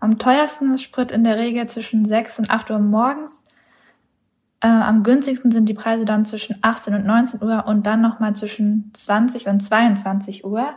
Am 0.00 0.18
teuersten 0.18 0.74
ist 0.74 0.82
Sprit 0.82 1.12
in 1.12 1.24
der 1.24 1.38
Regel 1.38 1.66
zwischen 1.66 2.04
6 2.04 2.40
und 2.40 2.50
8 2.50 2.70
Uhr 2.70 2.78
morgens. 2.78 3.44
Äh, 4.60 4.68
am 4.68 5.02
günstigsten 5.02 5.50
sind 5.50 5.66
die 5.66 5.74
Preise 5.74 6.04
dann 6.04 6.26
zwischen 6.26 6.56
18 6.60 6.94
und 6.94 7.06
19 7.06 7.42
Uhr 7.42 7.64
und 7.66 7.86
dann 7.86 8.02
nochmal 8.02 8.36
zwischen 8.36 8.90
20 8.92 9.48
und 9.48 9.60
22 9.60 10.44
Uhr. 10.44 10.74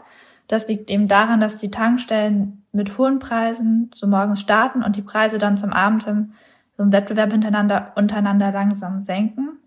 Das 0.48 0.68
liegt 0.68 0.90
eben 0.90 1.08
daran, 1.08 1.40
dass 1.40 1.58
die 1.58 1.72
Tankstellen 1.72 2.64
mit 2.72 2.98
hohen 2.98 3.20
Preisen 3.20 3.92
so 3.94 4.08
morgens 4.08 4.40
starten 4.40 4.84
und 4.84 4.96
die 4.96 5.02
Preise 5.02 5.38
dann 5.38 5.58
zum 5.58 5.74
Abend 5.74 6.06
hin 6.06 6.34
so 6.78 6.84
im 6.84 6.92
Wettbewerb 6.92 7.34
untereinander, 7.34 7.92
untereinander 7.96 8.52
langsam 8.52 9.02
senken. 9.02 9.60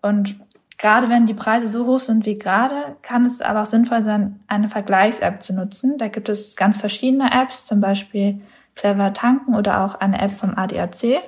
Und 0.00 0.36
gerade 0.78 1.08
wenn 1.08 1.26
die 1.26 1.34
Preise 1.34 1.66
so 1.66 1.86
hoch 1.86 2.00
sind 2.00 2.26
wie 2.26 2.38
gerade, 2.38 2.96
kann 3.02 3.24
es 3.24 3.40
aber 3.40 3.62
auch 3.62 3.66
sinnvoll 3.66 4.02
sein, 4.02 4.40
eine 4.48 4.68
Vergleichs-App 4.68 5.42
zu 5.42 5.54
nutzen. 5.54 5.98
Da 5.98 6.08
gibt 6.08 6.28
es 6.28 6.56
ganz 6.56 6.78
verschiedene 6.78 7.32
Apps, 7.32 7.66
zum 7.66 7.80
Beispiel 7.80 8.40
Clever 8.74 9.12
Tanken 9.12 9.54
oder 9.54 9.84
auch 9.84 9.94
eine 9.96 10.20
App 10.20 10.32
vom 10.32 10.56
ADAC. 10.56 11.22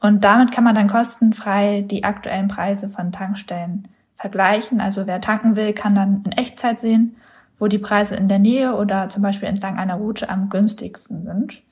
Und 0.00 0.22
damit 0.22 0.52
kann 0.52 0.64
man 0.64 0.74
dann 0.74 0.88
kostenfrei 0.88 1.80
die 1.80 2.04
aktuellen 2.04 2.48
Preise 2.48 2.90
von 2.90 3.10
Tankstellen 3.12 3.88
vergleichen. 4.16 4.80
Also 4.80 5.06
wer 5.06 5.20
tanken 5.20 5.56
will, 5.56 5.72
kann 5.72 5.94
dann 5.94 6.22
in 6.24 6.32
Echtzeit 6.32 6.78
sehen, 6.78 7.16
wo 7.58 7.68
die 7.68 7.78
Preise 7.78 8.16
in 8.16 8.28
der 8.28 8.38
Nähe 8.38 8.74
oder 8.74 9.08
zum 9.08 9.22
Beispiel 9.22 9.48
entlang 9.48 9.78
einer 9.78 9.96
Route 9.96 10.28
am 10.28 10.48
günstigsten 10.48 11.22
sind. 11.22 11.62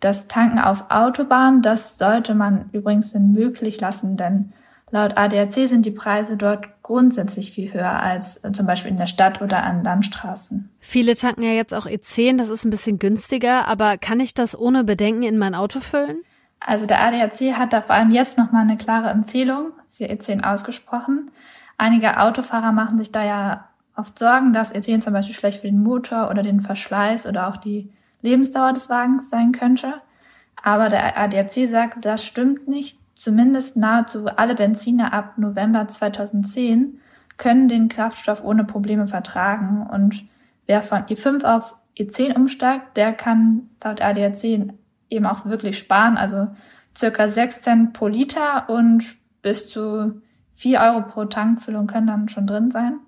Das 0.00 0.28
Tanken 0.28 0.58
auf 0.58 0.90
Autobahnen, 0.90 1.62
das 1.62 1.96
sollte 1.96 2.34
man 2.34 2.68
übrigens 2.72 3.14
wenn 3.14 3.32
möglich 3.32 3.80
lassen, 3.80 4.16
denn 4.16 4.52
laut 4.90 5.16
ADAC 5.16 5.52
sind 5.66 5.86
die 5.86 5.90
Preise 5.90 6.36
dort 6.36 6.66
grundsätzlich 6.82 7.52
viel 7.52 7.72
höher 7.72 8.00
als 8.00 8.42
zum 8.52 8.66
Beispiel 8.66 8.90
in 8.90 8.98
der 8.98 9.06
Stadt 9.06 9.40
oder 9.40 9.62
an 9.62 9.82
Landstraßen. 9.82 10.68
Viele 10.78 11.16
tanken 11.16 11.42
ja 11.42 11.52
jetzt 11.52 11.74
auch 11.74 11.86
E10, 11.86 12.36
das 12.36 12.50
ist 12.50 12.66
ein 12.66 12.70
bisschen 12.70 12.98
günstiger, 12.98 13.66
aber 13.66 13.96
kann 13.96 14.20
ich 14.20 14.34
das 14.34 14.58
ohne 14.58 14.84
Bedenken 14.84 15.22
in 15.22 15.38
mein 15.38 15.54
Auto 15.54 15.80
füllen? 15.80 16.18
Also 16.60 16.86
der 16.86 17.02
ADAC 17.02 17.56
hat 17.58 17.72
da 17.72 17.80
vor 17.80 17.94
allem 17.94 18.10
jetzt 18.10 18.36
nochmal 18.36 18.62
eine 18.62 18.76
klare 18.76 19.08
Empfehlung 19.08 19.72
für 19.90 20.04
E10 20.04 20.42
ausgesprochen. 20.42 21.30
Einige 21.78 22.20
Autofahrer 22.20 22.72
machen 22.72 22.98
sich 22.98 23.10
da 23.10 23.24
ja 23.24 23.68
oft 23.96 24.18
Sorgen, 24.18 24.52
dass 24.52 24.72
Ethen 24.72 25.00
zum 25.00 25.12
Beispiel 25.12 25.34
schlecht 25.34 25.60
für 25.60 25.66
den 25.66 25.82
Motor 25.82 26.30
oder 26.30 26.42
den 26.42 26.60
Verschleiß 26.60 27.26
oder 27.26 27.48
auch 27.48 27.56
die 27.56 27.92
Lebensdauer 28.22 28.72
des 28.72 28.88
Wagens 28.88 29.30
sein 29.30 29.52
könnte. 29.52 29.94
Aber 30.62 30.88
der 30.88 31.18
ADAC 31.18 31.68
sagt, 31.68 32.04
das 32.04 32.24
stimmt 32.24 32.68
nicht. 32.68 32.98
Zumindest 33.14 33.76
nahezu 33.76 34.26
alle 34.26 34.54
Benziner 34.54 35.12
ab 35.12 35.34
November 35.36 35.86
2010 35.86 37.00
können 37.36 37.68
den 37.68 37.88
Kraftstoff 37.88 38.42
ohne 38.42 38.64
Probleme 38.64 39.06
vertragen. 39.06 39.86
Und 39.86 40.24
wer 40.66 40.82
von 40.82 41.02
E5 41.02 41.44
auf 41.44 41.76
E10 41.96 42.34
umsteigt, 42.34 42.96
der 42.96 43.12
kann 43.12 43.70
laut 43.82 44.00
ADAC 44.00 44.44
eben 45.10 45.26
auch 45.26 45.44
wirklich 45.44 45.78
sparen. 45.78 46.16
Also 46.16 46.48
circa 46.96 47.28
6 47.28 47.60
Cent 47.60 47.92
pro 47.92 48.08
Liter 48.08 48.68
und 48.68 49.16
bis 49.42 49.70
zu 49.70 50.22
4 50.54 50.80
Euro 50.80 51.02
pro 51.02 51.24
Tankfüllung 51.26 51.86
können 51.86 52.06
dann 52.06 52.28
schon 52.28 52.46
drin 52.46 52.70
sein. 52.70 52.98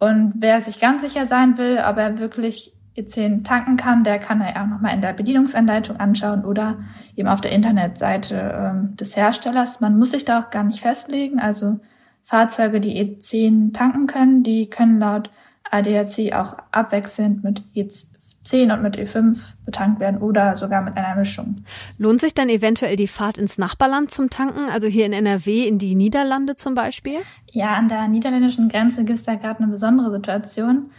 Und 0.00 0.32
wer 0.36 0.60
sich 0.60 0.80
ganz 0.80 1.02
sicher 1.02 1.26
sein 1.26 1.58
will, 1.58 1.78
ob 1.86 1.98
er 1.98 2.18
wirklich 2.18 2.72
E10 2.96 3.44
tanken 3.44 3.76
kann, 3.76 4.02
der 4.02 4.18
kann 4.18 4.40
er 4.40 4.62
auch 4.62 4.66
nochmal 4.66 4.94
in 4.94 5.02
der 5.02 5.12
Bedienungsanleitung 5.12 5.98
anschauen 5.98 6.44
oder 6.44 6.78
eben 7.16 7.28
auf 7.28 7.40
der 7.40 7.52
Internetseite 7.52 8.34
ähm, 8.34 8.96
des 8.96 9.16
Herstellers. 9.16 9.80
Man 9.80 9.98
muss 9.98 10.10
sich 10.10 10.24
da 10.24 10.40
auch 10.40 10.50
gar 10.50 10.64
nicht 10.64 10.80
festlegen. 10.80 11.38
Also 11.38 11.78
Fahrzeuge, 12.24 12.80
die 12.80 12.96
E10 12.98 13.74
tanken 13.74 14.06
können, 14.06 14.42
die 14.42 14.68
können 14.68 14.98
laut 14.98 15.30
ADAC 15.70 16.32
auch 16.32 16.56
abwechselnd 16.72 17.44
mit 17.44 17.62
E10 17.76 18.09
10 18.44 18.70
und 18.70 18.82
mit 18.82 18.96
E5 18.96 19.38
betankt 19.64 20.00
werden 20.00 20.20
oder 20.20 20.56
sogar 20.56 20.82
mit 20.82 20.96
einer 20.96 21.14
Mischung. 21.14 21.64
Lohnt 21.98 22.20
sich 22.20 22.34
dann 22.34 22.48
eventuell 22.48 22.96
die 22.96 23.06
Fahrt 23.06 23.36
ins 23.36 23.58
Nachbarland 23.58 24.10
zum 24.10 24.30
Tanken, 24.30 24.70
also 24.70 24.88
hier 24.88 25.06
in 25.06 25.12
NRW 25.12 25.66
in 25.66 25.78
die 25.78 25.94
Niederlande 25.94 26.56
zum 26.56 26.74
Beispiel? 26.74 27.18
Ja, 27.50 27.74
an 27.74 27.88
der 27.88 28.08
niederländischen 28.08 28.68
Grenze 28.68 29.04
gibt 29.04 29.18
es 29.18 29.24
da 29.24 29.34
gerade 29.34 29.62
eine 29.62 29.72
besondere 29.72 30.10
Situation. 30.10 30.90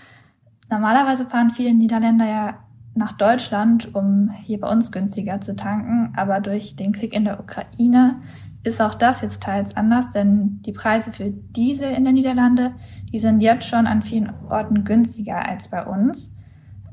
Normalerweise 0.69 1.25
fahren 1.25 1.50
viele 1.50 1.74
Niederländer 1.74 2.25
ja 2.25 2.60
nach 2.93 3.13
Deutschland, 3.13 3.95
um 3.95 4.29
hier 4.43 4.60
bei 4.60 4.69
uns 4.69 4.91
günstiger 4.91 5.41
zu 5.41 5.55
tanken, 5.55 6.13
aber 6.15 6.39
durch 6.41 6.75
den 6.75 6.91
Krieg 6.91 7.13
in 7.13 7.25
der 7.25 7.39
Ukraine 7.39 8.21
ist 8.63 8.81
auch 8.81 8.93
das 8.93 9.21
jetzt 9.21 9.41
teils 9.41 9.75
anders, 9.75 10.12
denn 10.12 10.62
die 10.62 10.71
Preise 10.71 11.12
für 11.12 11.31
Diesel 11.31 11.91
in 11.91 12.03
der 12.03 12.13
Niederlande, 12.13 12.74
die 13.12 13.17
sind 13.17 13.41
jetzt 13.41 13.67
schon 13.67 13.88
an 13.88 14.03
vielen 14.03 14.31
Orten 14.50 14.83
günstiger 14.83 15.48
als 15.48 15.69
bei 15.69 15.83
uns. 15.83 16.36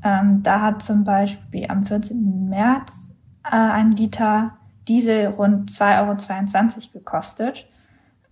Ähm, 0.03 0.43
da 0.43 0.61
hat 0.61 0.81
zum 0.81 1.03
Beispiel 1.03 1.65
am 1.69 1.83
14. 1.83 2.49
März 2.49 3.09
äh, 3.43 3.55
ein 3.55 3.91
Liter 3.91 4.57
Diesel 4.87 5.27
rund 5.27 5.69
2,22 5.69 6.77
Euro 6.77 6.93
gekostet. 6.93 7.67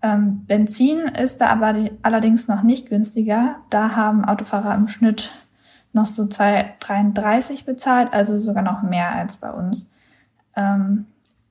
Ähm, 0.02 0.46
Benzin 0.46 1.00
ist 1.08 1.42
da 1.42 1.48
aber 1.48 1.76
allerdings 2.02 2.48
noch 2.48 2.64
nicht 2.64 2.90
günstiger. 2.90 3.58
Da 3.70 3.96
haben 3.96 4.26
Autofahrer 4.26 4.74
im 4.76 4.88
Schnitt 4.88 5.32
noch 5.94 6.06
so 6.06 6.24
2,33 6.24 7.66
bezahlt, 7.66 8.14
also 8.14 8.40
sogar 8.40 8.64
noch 8.64 8.84
mehr 8.84 9.12
als 9.12 9.38
bei 9.38 9.52
uns. 9.52 9.90
Ähm, 10.56 11.08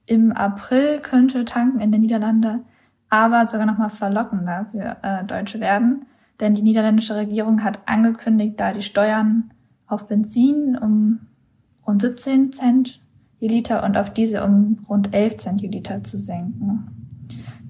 Im 0.06 0.32
April 0.32 1.00
könnte 1.00 1.44
Tanken 1.44 1.80
in 1.80 1.92
den 1.92 2.00
Niederlanden 2.00 2.64
aber 3.08 3.46
sogar 3.46 3.66
noch 3.66 3.78
mal 3.78 3.88
verlockender 3.88 4.66
für 4.70 4.96
äh, 5.02 5.25
Deutsche 5.25 5.61
werden, 5.61 6.06
denn 6.40 6.54
die 6.54 6.62
niederländische 6.62 7.14
Regierung 7.14 7.62
hat 7.62 7.78
angekündigt, 7.87 8.58
da 8.58 8.73
die 8.73 8.82
Steuern 8.82 9.50
auf 9.87 10.07
Benzin 10.07 10.76
um 10.76 11.21
rund 11.87 12.02
17 12.02 12.52
Cent 12.52 13.00
je 13.38 13.49
Liter 13.49 13.85
und 13.85 13.97
auf 13.97 14.11
diese 14.11 14.45
um 14.45 14.78
rund 14.88 15.14
11 15.14 15.37
Cent 15.37 15.61
je 15.61 15.69
Liter 15.69 16.02
zu 16.02 16.19
senken. 16.19 16.88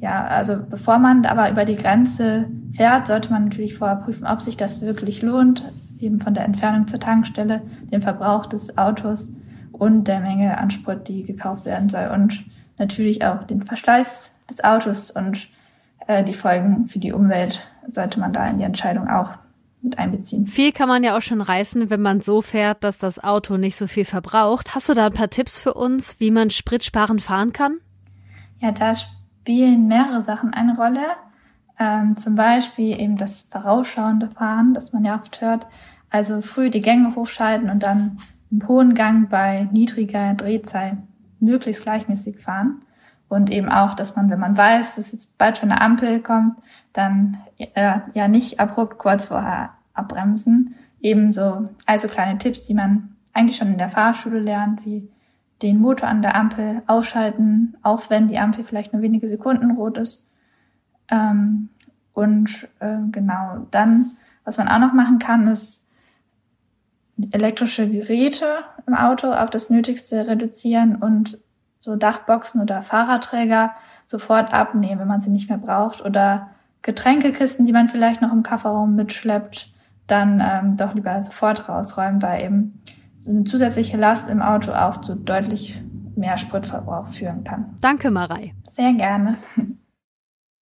Ja, 0.01 0.27
also 0.27 0.57
bevor 0.59 0.99
man 0.99 1.25
aber 1.25 1.51
über 1.51 1.65
die 1.65 1.75
Grenze 1.75 2.49
fährt, 2.73 3.07
sollte 3.07 3.31
man 3.31 3.45
natürlich 3.45 3.75
vorher 3.75 3.97
prüfen, 3.97 4.27
ob 4.27 4.43
sich 4.43 4.57
das 4.57 4.81
wirklich 4.83 5.23
lohnt, 5.23 5.65
eben 5.99 6.21
von 6.21 6.35
der 6.35 6.45
Entfernung 6.45 6.87
zur 6.87 7.01
Tankstelle, 7.01 7.63
dem 7.91 8.03
Verbrauch 8.03 8.47
des 8.47 8.77
Autos 8.77 9.33
und 9.73 10.05
der 10.05 10.21
Menge 10.21 10.59
an 10.59 10.71
Sprit, 10.71 11.09
die 11.09 11.23
gekauft 11.23 11.65
werden 11.65 11.89
soll 11.89 12.09
und 12.13 12.45
natürlich 12.79 13.25
auch 13.25 13.45
den 13.45 13.63
Verschleiß 13.63 14.35
des 14.51 14.63
Autos 14.63 15.11
und 15.11 15.49
äh, 16.07 16.23
die 16.23 16.35
Folgen 16.35 16.89
für 16.89 16.99
die 16.99 17.13
Umwelt 17.13 17.63
sollte 17.87 18.21
man 18.21 18.33
da 18.33 18.47
in 18.49 18.59
die 18.59 18.65
Entscheidung 18.65 19.09
auch 19.09 19.31
mit 19.87 19.99
einbeziehen. 19.99 20.47
Viel 20.47 20.73
kann 20.73 20.88
man 20.88 21.02
ja 21.02 21.16
auch 21.16 21.23
schon 21.23 21.40
reißen, 21.40 21.88
wenn 21.88 22.02
man 22.02 22.21
so 22.21 22.43
fährt, 22.43 22.85
dass 22.85 22.99
das 22.99 23.23
Auto 23.23 23.57
nicht 23.57 23.76
so 23.76 23.87
viel 23.87 24.05
verbraucht. 24.05 24.75
Hast 24.75 24.88
du 24.88 24.95
da 24.95 25.07
ein 25.07 25.12
paar 25.12 25.31
Tipps 25.31 25.59
für 25.59 25.75
uns, 25.75 26.21
wie 26.21 26.31
man 26.31 26.50
spritsparend 26.50 27.23
fahren 27.23 27.52
kann? 27.52 27.78
Ja, 28.61 28.73
da 28.73 28.95
spielen 28.95 29.87
mehrere 29.87 30.21
Sachen 30.23 30.52
eine 30.52 30.76
Rolle. 30.76 31.07
Ähm, 31.78 32.16
zum 32.16 32.35
Beispiel 32.35 32.99
eben 32.99 33.16
das 33.16 33.49
vorausschauende 33.50 34.28
Fahren, 34.28 34.75
das 34.75 34.93
man 34.93 35.05
ja 35.05 35.14
oft 35.14 35.40
hört. 35.40 35.66
Also 36.11 36.40
früh 36.40 36.71
die 36.71 36.81
Gänge 36.81 37.14
hochschalten 37.14 37.71
und 37.71 37.83
dann 37.83 38.16
im 38.50 38.66
hohen 38.66 38.95
Gang 38.95 39.28
bei 39.28 39.69
niedriger 39.73 40.35
Drehzahl 40.35 40.99
möglichst 41.38 41.83
gleichmäßig 41.83 42.40
fahren. 42.40 42.83
Und 43.28 43.50
eben 43.50 43.69
auch, 43.69 43.95
dass 43.95 44.14
man, 44.14 44.31
wenn 44.31 44.38
man 44.38 44.57
weiß, 44.57 44.97
dass 44.97 45.12
jetzt 45.12 45.37
bald 45.37 45.59
schon 45.59 45.71
eine 45.71 45.81
Ampel 45.81 46.21
kommt, 46.21 46.57
dann 46.93 47.38
äh, 47.59 47.99
ja 48.14 48.28
nicht 48.28 48.61
abrupt 48.61 48.99
kurz 48.99 49.26
vorher 49.26 49.75
abbremsen. 49.97 50.75
Ebenso, 51.00 51.69
also 51.87 52.09
kleine 52.09 52.38
Tipps, 52.38 52.67
die 52.67 52.75
man 52.75 53.17
eigentlich 53.33 53.57
schon 53.57 53.69
in 53.69 53.79
der 53.79 53.88
Fahrschule 53.88 54.41
lernt, 54.41 54.85
wie 54.85 55.09
den 55.62 55.81
Motor 55.81 56.09
an 56.09 56.23
der 56.23 56.35
Ampel 56.35 56.83
ausschalten, 56.87 57.76
auch 57.83 58.11
wenn 58.11 58.29
die 58.29 58.38
Ampel 58.38 58.65
vielleicht 58.65 58.93
nur 58.93 59.03
wenige 59.03 59.29
Sekunden 59.29 59.73
rot 59.73 59.99
ist. 59.99 60.26
Ähm, 61.11 61.69
und 62.12 62.69
äh, 62.81 62.99
genau, 63.12 63.67
dann, 63.71 64.12
was 64.45 64.59
man 64.59 64.69
auch 64.69 64.79
noch 64.79 64.93
machen 64.93 65.19
kann, 65.19 65.47
ist 65.47 65.85
elektrische 67.31 67.88
Geräte 67.88 68.47
im 68.87 68.95
Auto 68.95 69.33
auf 69.33 69.50
das 69.50 69.71
Nötigste 69.71 70.26
reduzieren 70.26 70.97
und 70.97 71.38
so 71.79 71.97
Dachboxen 71.97 72.61
oder 72.61 72.83
Fahrradträger 72.83 73.75
sofort 74.05 74.53
abnehmen, 74.53 75.00
wenn 75.00 75.09
man 75.09 75.21
sie 75.21 75.31
nicht 75.31 75.49
mehr 75.49 75.59
braucht 75.59 76.05
oder 76.05 76.50
Getränkekisten, 76.83 77.67
die 77.67 77.73
man 77.73 77.88
vielleicht 77.88 78.23
noch 78.23 78.33
im 78.33 78.43
Kofferraum 78.43 78.95
mitschleppt, 78.95 79.71
dann 80.07 80.43
ähm, 80.45 80.77
doch 80.77 80.95
lieber 80.95 81.21
sofort 81.21 81.69
rausräumen, 81.69 82.23
weil 82.23 82.45
eben 82.45 82.83
so 83.17 83.31
eine 83.31 83.45
zusätzliche 83.45 83.97
Last 83.97 84.29
im 84.29 84.43
Auto 84.43 84.73
auch 84.73 85.01
zu 85.01 85.15
deutlich 85.15 85.83
mehr 86.17 86.39
Spritverbrauch 86.39 87.09
führen 87.09 87.45
kann. 87.45 87.77
Danke, 87.81 88.11
Marei. 88.11 88.55
Sehr 88.65 88.93
gerne. 88.93 89.37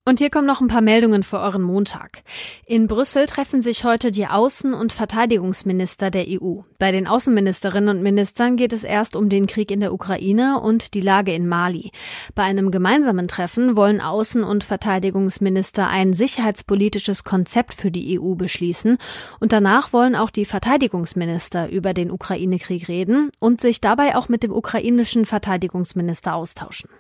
Und 0.06 0.18
hier 0.18 0.28
kommen 0.28 0.46
noch 0.46 0.60
ein 0.60 0.68
paar 0.68 0.82
Meldungen 0.82 1.22
für 1.22 1.40
euren 1.40 1.62
Montag. 1.62 2.24
In 2.66 2.88
Brüssel 2.88 3.26
treffen 3.26 3.62
sich 3.62 3.84
heute 3.84 4.10
die 4.10 4.26
Außen- 4.26 4.74
und 4.74 4.92
Verteidigungsminister 4.92 6.10
der 6.10 6.26
EU. 6.28 6.60
Bei 6.78 6.92
den 6.92 7.06
Außenministerinnen 7.06 7.88
und 7.96 8.02
Ministern 8.02 8.58
geht 8.58 8.74
es 8.74 8.84
erst 8.84 9.16
um 9.16 9.30
den 9.30 9.46
Krieg 9.46 9.70
in 9.70 9.80
der 9.80 9.94
Ukraine 9.94 10.60
und 10.60 10.92
die 10.92 11.00
Lage 11.00 11.32
in 11.32 11.48
Mali. 11.48 11.90
Bei 12.34 12.42
einem 12.42 12.70
gemeinsamen 12.70 13.28
Treffen 13.28 13.76
wollen 13.78 14.02
Außen- 14.02 14.44
und 14.44 14.62
Verteidigungsminister 14.62 15.88
ein 15.88 16.12
sicherheitspolitisches 16.12 17.24
Konzept 17.24 17.72
für 17.72 17.90
die 17.90 18.20
EU 18.20 18.34
beschließen 18.34 18.98
und 19.40 19.52
danach 19.52 19.94
wollen 19.94 20.16
auch 20.16 20.28
die 20.28 20.44
Verteidigungsminister 20.44 21.70
über 21.70 21.94
den 21.94 22.10
Ukraine-Krieg 22.10 22.88
reden 22.88 23.30
und 23.40 23.62
sich 23.62 23.80
dabei 23.80 24.16
auch 24.16 24.28
mit 24.28 24.42
dem 24.42 24.52
ukrainischen 24.52 25.24
Verteidigungsminister 25.24 26.34
austauschen. 26.34 26.90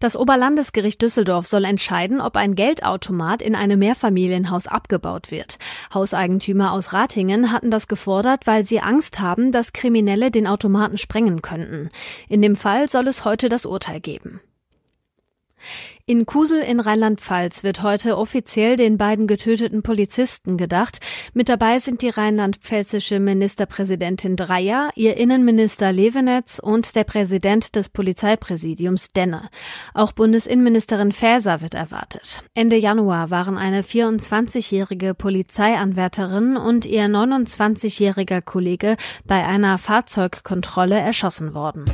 Das 0.00 0.16
Oberlandesgericht 0.16 1.02
Düsseldorf 1.02 1.46
soll 1.46 1.66
entscheiden, 1.66 2.22
ob 2.22 2.36
ein 2.36 2.54
Geldautomat 2.54 3.42
in 3.42 3.54
einem 3.54 3.78
Mehrfamilienhaus 3.80 4.66
abgebaut 4.66 5.30
wird. 5.30 5.58
Hauseigentümer 5.92 6.72
aus 6.72 6.94
Ratingen 6.94 7.52
hatten 7.52 7.70
das 7.70 7.86
gefordert, 7.86 8.46
weil 8.46 8.64
sie 8.64 8.80
Angst 8.80 9.20
haben, 9.20 9.52
dass 9.52 9.74
Kriminelle 9.74 10.30
den 10.30 10.46
Automaten 10.46 10.96
sprengen 10.96 11.42
könnten. 11.42 11.90
In 12.28 12.40
dem 12.40 12.56
Fall 12.56 12.88
soll 12.88 13.08
es 13.08 13.26
heute 13.26 13.50
das 13.50 13.66
Urteil 13.66 14.00
geben. 14.00 14.40
In 16.06 16.26
Kusel 16.26 16.60
in 16.60 16.80
Rheinland-Pfalz 16.80 17.62
wird 17.62 17.82
heute 17.82 18.18
offiziell 18.18 18.76
den 18.76 18.98
beiden 18.98 19.28
getöteten 19.28 19.82
Polizisten 19.82 20.56
gedacht. 20.56 20.98
Mit 21.34 21.48
dabei 21.48 21.78
sind 21.78 22.02
die 22.02 22.08
rheinland-pfälzische 22.08 23.20
Ministerpräsidentin 23.20 24.34
Dreyer, 24.34 24.90
ihr 24.96 25.16
Innenminister 25.16 25.92
Levenetz 25.92 26.58
und 26.58 26.96
der 26.96 27.04
Präsident 27.04 27.76
des 27.76 27.90
Polizeipräsidiums 27.90 29.10
Denne. 29.12 29.50
Auch 29.94 30.10
Bundesinnenministerin 30.10 31.12
Faeser 31.12 31.60
wird 31.60 31.74
erwartet. 31.74 32.42
Ende 32.54 32.76
Januar 32.76 33.30
waren 33.30 33.56
eine 33.56 33.82
24-jährige 33.82 35.14
Polizeianwärterin 35.14 36.56
und 36.56 36.86
ihr 36.86 37.04
29-jähriger 37.04 38.40
Kollege 38.40 38.96
bei 39.26 39.46
einer 39.46 39.78
Fahrzeugkontrolle 39.78 40.98
erschossen 40.98 41.54
worden. 41.54 41.84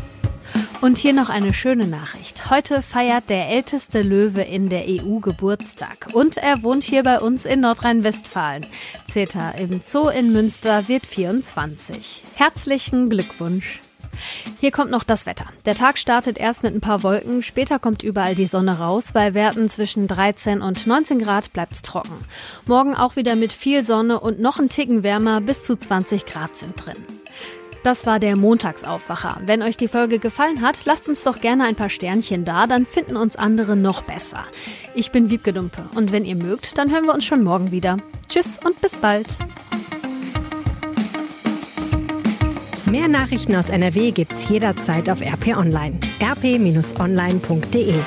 Und 0.81 0.99
hier 0.99 1.13
noch 1.13 1.29
eine 1.29 1.55
schöne 1.55 1.87
Nachricht. 1.87 2.51
Heute 2.51 2.83
feiert 2.83 3.31
der 3.31 3.49
älteste 3.49 4.03
Löwe 4.03 4.43
in 4.43 4.69
der 4.69 4.85
EU 4.87 5.19
Geburtstag. 5.21 6.09
Und 6.13 6.37
er 6.37 6.63
wohnt 6.63 6.85
hier 6.85 7.03
bei 7.03 7.21
uns 7.21 7.45
in 7.47 7.61
Nordrhein-Westfalen. 7.61 8.67
Zeta 9.11 9.51
im 9.53 9.81
Zoo 9.83 10.09
in 10.09 10.33
Münster 10.33 10.89
wird 10.89 11.07
24. 11.07 12.23
Herzlichen 12.35 13.09
Glückwunsch. 13.09 13.81
Hier 14.61 14.71
kommt 14.71 14.91
noch 14.91 15.05
das 15.05 15.27
Wetter. 15.27 15.47
Der 15.65 15.75
Tag 15.75 15.99
startet 15.99 16.39
erst 16.39 16.63
mit 16.63 16.75
ein 16.75 16.81
paar 16.81 17.03
Wolken, 17.03 17.43
später 17.43 17.79
kommt 17.79 18.03
überall 18.03 18.35
die 18.35 18.47
Sonne 18.47 18.79
raus. 18.79 19.13
Bei 19.13 19.35
Werten 19.35 19.69
zwischen 19.69 20.07
13 20.07 20.63
und 20.63 20.87
19 20.87 21.19
Grad 21.19 21.53
bleibt's 21.53 21.83
trocken. 21.83 22.19
Morgen 22.67 22.95
auch 22.95 23.17
wieder 23.17 23.37
mit 23.37 23.53
viel 23.53 23.85
Sonne 23.85 24.21
und 24.21 24.41
noch 24.41 24.59
ein 24.59 24.69
Ticken 24.69 25.03
wärmer, 25.03 25.41
bis 25.41 25.65
zu 25.65 25.77
20 25.77 26.27
Grad 26.27 26.57
sind 26.57 26.85
drin. 26.85 26.97
Das 27.87 28.05
war 28.05 28.19
der 28.19 28.37
Montagsaufwacher. 28.37 29.41
Wenn 29.47 29.63
euch 29.63 29.77
die 29.77 29.87
Folge 29.87 30.19
gefallen 30.19 30.61
hat, 30.61 30.87
lasst 30.87 31.09
uns 31.09 31.23
doch 31.23 31.41
gerne 31.41 31.63
ein 31.63 31.77
paar 31.77 31.89
Sternchen 31.89 32.45
da, 32.45 32.67
dann 32.67 32.85
finden 32.85 33.17
uns 33.17 33.37
andere 33.37 33.77
noch 33.77 34.03
besser. 34.03 34.45
Ich 34.97 35.13
bin 35.13 35.31
Wiebke 35.31 35.53
Dumpe 35.53 35.85
und 35.95 36.11
wenn 36.11 36.25
ihr 36.25 36.35
mögt, 36.35 36.79
dann 36.79 36.91
hören 36.91 37.05
wir 37.05 37.15
uns 37.15 37.25
schon 37.25 37.45
morgen 37.45 37.71
wieder. 37.71 37.99
Tschüss 38.29 38.59
und 38.59 38.81
bis 38.81 38.97
bald. 38.97 39.29
Mehr 42.87 43.07
Nachrichten 43.07 43.55
aus 43.55 43.69
NRW 43.69 44.11
gibt's 44.11 44.49
jederzeit 44.49 45.09
auf 45.09 45.21
RP 45.21 45.57
Online. 45.57 46.01
rp-online.de 46.21 48.01